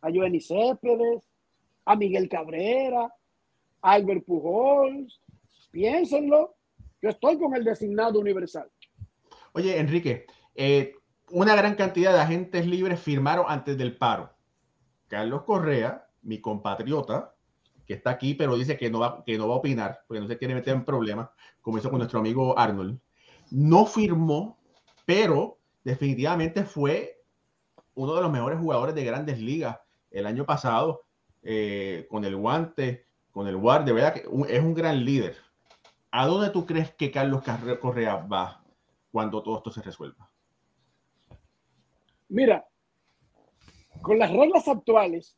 [0.00, 1.22] a Joenny Céspedes,
[1.84, 3.04] a Miguel Cabrera,
[3.80, 5.20] a Albert Pujols.
[5.70, 6.55] Piénsenlo.
[7.08, 8.70] Estoy con el designado universal.
[9.52, 10.94] Oye, Enrique, eh,
[11.30, 14.30] una gran cantidad de agentes libres firmaron antes del paro.
[15.08, 17.34] Carlos Correa, mi compatriota,
[17.86, 20.28] que está aquí, pero dice que no va, que no va a opinar, porque no
[20.28, 21.30] se quiere meter en problemas,
[21.60, 22.98] como hizo con nuestro amigo Arnold,
[23.50, 24.58] no firmó,
[25.04, 27.22] pero definitivamente fue
[27.94, 29.78] uno de los mejores jugadores de grandes ligas
[30.10, 31.02] el año pasado,
[31.42, 34.20] eh, con el guante, con el guardia, verdad que
[34.52, 35.36] es un gran líder.
[36.10, 37.42] ¿A dónde tú crees que Carlos
[37.80, 38.64] Correa va
[39.10, 40.30] cuando todo esto se resuelva?
[42.28, 42.66] Mira,
[44.02, 45.36] con las reglas actuales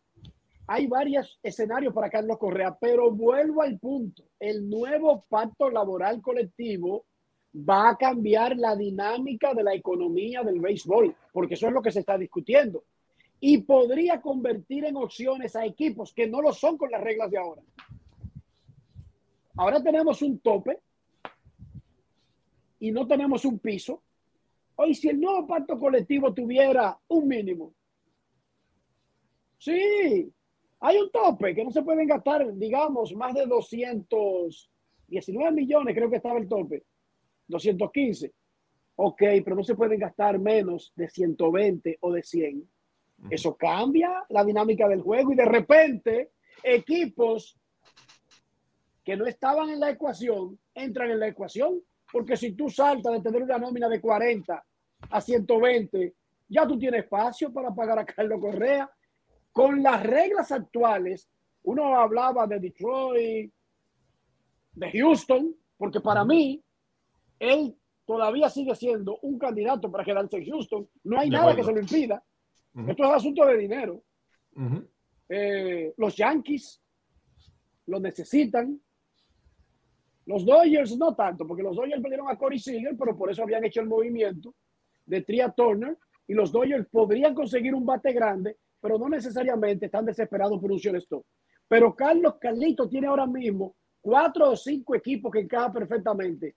[0.66, 4.24] hay varios escenarios para Carlos Correa, pero vuelvo al punto.
[4.38, 7.06] El nuevo pacto laboral colectivo
[7.54, 11.90] va a cambiar la dinámica de la economía del béisbol, porque eso es lo que
[11.90, 12.84] se está discutiendo.
[13.40, 17.38] Y podría convertir en opciones a equipos que no lo son con las reglas de
[17.38, 17.62] ahora.
[19.58, 20.78] Ahora tenemos un tope
[22.78, 24.00] y no tenemos un piso.
[24.76, 27.74] Hoy, si el nuevo pacto colectivo tuviera un mínimo,
[29.58, 30.32] sí,
[30.78, 36.18] hay un tope que no se pueden gastar, digamos, más de 219 millones, creo que
[36.18, 36.84] estaba el tope,
[37.48, 38.32] 215.
[38.94, 42.62] Ok, pero no se pueden gastar menos de 120 o de 100.
[43.28, 46.30] Eso cambia la dinámica del juego y de repente
[46.62, 47.58] equipos
[49.08, 51.80] que no estaban en la ecuación entran en la ecuación.
[52.12, 54.62] Porque si tú saltas de tener una nómina de 40
[55.08, 56.14] a 120,
[56.46, 58.90] ya tú tienes espacio para pagar a Carlos Correa.
[59.50, 61.26] Con las reglas actuales,
[61.62, 63.50] uno hablaba de Detroit,
[64.72, 66.62] de Houston, porque para mí,
[67.38, 67.74] él
[68.04, 70.86] todavía sigue siendo un candidato para quedarse en Houston.
[71.04, 72.22] No hay nada que se lo impida.
[72.86, 74.02] Esto es asunto de dinero.
[75.30, 76.82] Eh, los Yankees
[77.86, 78.78] lo necesitan.
[80.28, 83.64] Los Dodgers no tanto, porque los Dodgers perdieron a Corey Seager, pero por eso habían
[83.64, 84.54] hecho el movimiento
[85.06, 85.96] de Tria Turner.
[86.26, 90.76] Y los Dodgers podrían conseguir un bate grande, pero no necesariamente están desesperados por un
[90.76, 91.24] shortstop.
[91.66, 96.56] Pero Carlos Carlito tiene ahora mismo cuatro o cinco equipos que encajan perfectamente.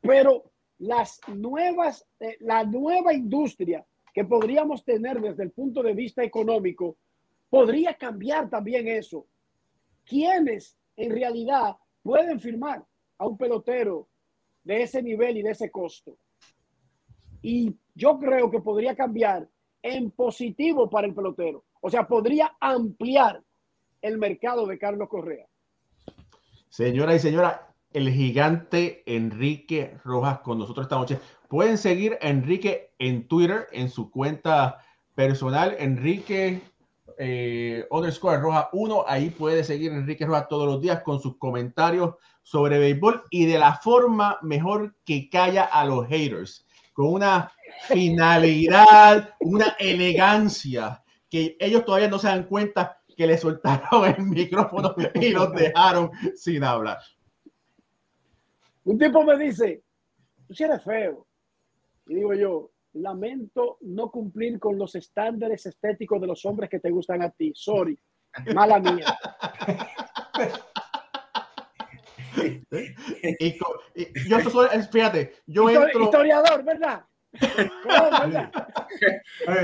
[0.00, 6.24] Pero las nuevas, eh, la nueva industria que podríamos tener desde el punto de vista
[6.24, 6.96] económico,
[7.48, 9.24] podría cambiar también eso.
[10.04, 12.84] ¿Quiénes en realidad pueden firmar
[13.18, 14.08] a un pelotero
[14.62, 16.16] de ese nivel y de ese costo?
[17.42, 19.48] Y yo creo que podría cambiar
[19.82, 21.64] en positivo para el pelotero.
[21.80, 23.42] O sea, podría ampliar
[24.00, 25.46] el mercado de Carlos Correa.
[26.68, 31.20] Señora y señora, el gigante Enrique Rojas con nosotros esta noche.
[31.48, 34.78] Pueden seguir a Enrique en Twitter, en su cuenta
[35.14, 36.60] personal, Enrique
[37.18, 39.04] eh, underscore Roja 1.
[39.06, 43.58] Ahí puede seguir Enrique Rojas todos los días con sus comentarios sobre béisbol y de
[43.58, 47.52] la forma mejor que calla a los haters, con una
[47.88, 54.94] finalidad, una elegancia que ellos todavía no se dan cuenta que le soltaron el micrófono
[55.14, 56.98] y los dejaron sin hablar.
[58.84, 59.82] Un tipo me dice,
[60.46, 61.26] tú si eres feo.
[62.06, 66.90] Y digo yo, lamento no cumplir con los estándares estéticos de los hombres que te
[66.90, 67.52] gustan a ti.
[67.54, 67.98] Sorry,
[68.54, 69.06] mala mía.
[73.38, 73.58] y,
[74.28, 76.04] yo soy, fíjate, yo entro...
[76.04, 77.04] Historiador, ¿verdad?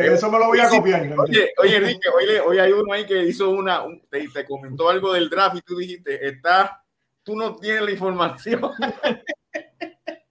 [0.00, 1.08] eso me lo voy a copiar.
[1.18, 5.12] Oye, oye Enrique, oye, hoy hay uno ahí que hizo una, te, te, comentó algo
[5.12, 6.82] del draft y tú dijiste, está,
[7.22, 8.60] tú no tienes la información.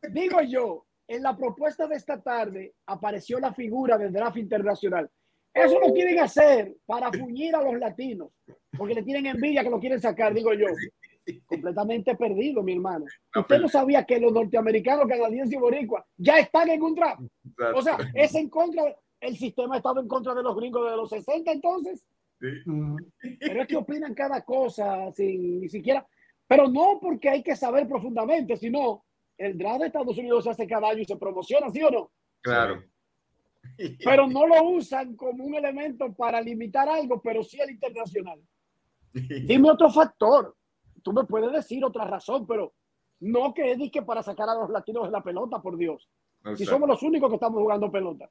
[0.09, 5.09] Digo yo, en la propuesta de esta tarde apareció la figura del draft internacional.
[5.51, 8.29] Eso lo quieren hacer para fuñir a los latinos,
[8.77, 10.67] porque le tienen envidia que lo quieren sacar, digo yo.
[11.47, 13.05] Completamente perdido, mi hermano.
[13.35, 17.21] Usted no sabía que los norteamericanos, canadienses y boricuas ya están en un draft.
[17.73, 20.95] O sea, es en contra, el sistema ha estado en contra de los gringos de
[20.95, 22.05] los 60 entonces.
[22.39, 26.07] Pero es que opinan cada cosa sin ni siquiera,
[26.47, 29.05] pero no porque hay que saber profundamente, sino
[29.39, 32.11] el draft de Estados Unidos se hace cada año y se promociona, ¿sí o no?
[32.41, 32.83] Claro.
[34.03, 38.39] Pero no lo usan como un elemento para limitar algo, pero sí el internacional.
[39.13, 40.55] Dime otro factor.
[41.01, 42.73] Tú me puedes decir otra razón, pero
[43.21, 46.09] no que es que para sacar a los latinos de la pelota, por Dios.
[46.55, 48.29] Si somos los únicos que estamos jugando pelota.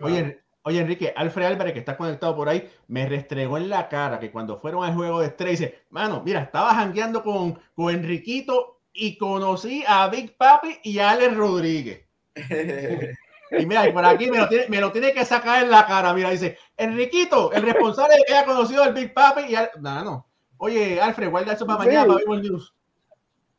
[0.00, 4.20] Oye, oye, Enrique, Alfred Álvarez, que está conectado por ahí, me restregó en la cara
[4.20, 8.74] que cuando fueron al juego de estrella, dice, mano, mira, estaba jangueando con, con Enriquito
[8.94, 12.06] y conocí a Big Papi y a Alex Rodríguez.
[13.50, 15.84] y mira, y por aquí me lo, tiene, me lo, tiene, que sacar en la
[15.84, 16.14] cara.
[16.14, 19.70] Mira, dice, Enriquito, el responsable de que haya conocido al Big Papi y al...
[19.80, 20.26] No, no.
[20.58, 22.72] Oye, Alfred, guarda eso para mañana para el News.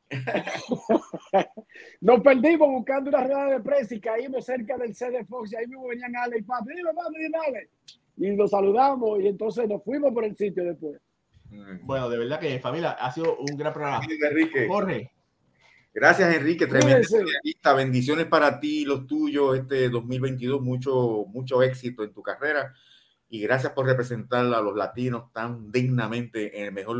[2.01, 5.67] Nos perdimos buscando una rueda de prensa y caímos cerca del CD Fox y ahí
[5.67, 6.73] mismo venían Alex y Papi.
[6.73, 7.69] Dime, papi, dime, Alex.
[8.17, 11.01] Y nos saludamos y entonces nos fuimos por el sitio después.
[11.83, 14.05] Bueno, de verdad que familia ha sido un gran programa.
[14.67, 15.11] Jorge,
[15.95, 16.67] Gracias, Enrique.
[16.67, 20.61] Tremenda Bendiciones para ti y los tuyos este 2022.
[20.61, 22.73] Mucho, mucho éxito en tu carrera.
[23.29, 26.97] Y gracias por representar a los latinos tan dignamente en el mejor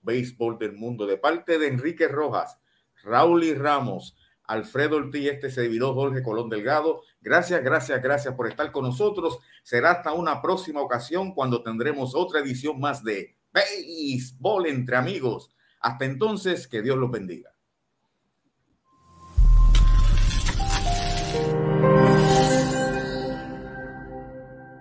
[0.00, 1.06] béisbol del mundo.
[1.06, 2.58] De parte de Enrique Rojas,
[3.04, 7.02] Raúl y Ramos, Alfredo Ortiz, este servidor Jorge Colón Delgado.
[7.20, 9.38] Gracias, gracias, gracias por estar con nosotros.
[9.62, 15.54] Será hasta una próxima ocasión cuando tendremos otra edición más de Béisbol entre amigos.
[15.78, 17.52] Hasta entonces, que Dios los bendiga.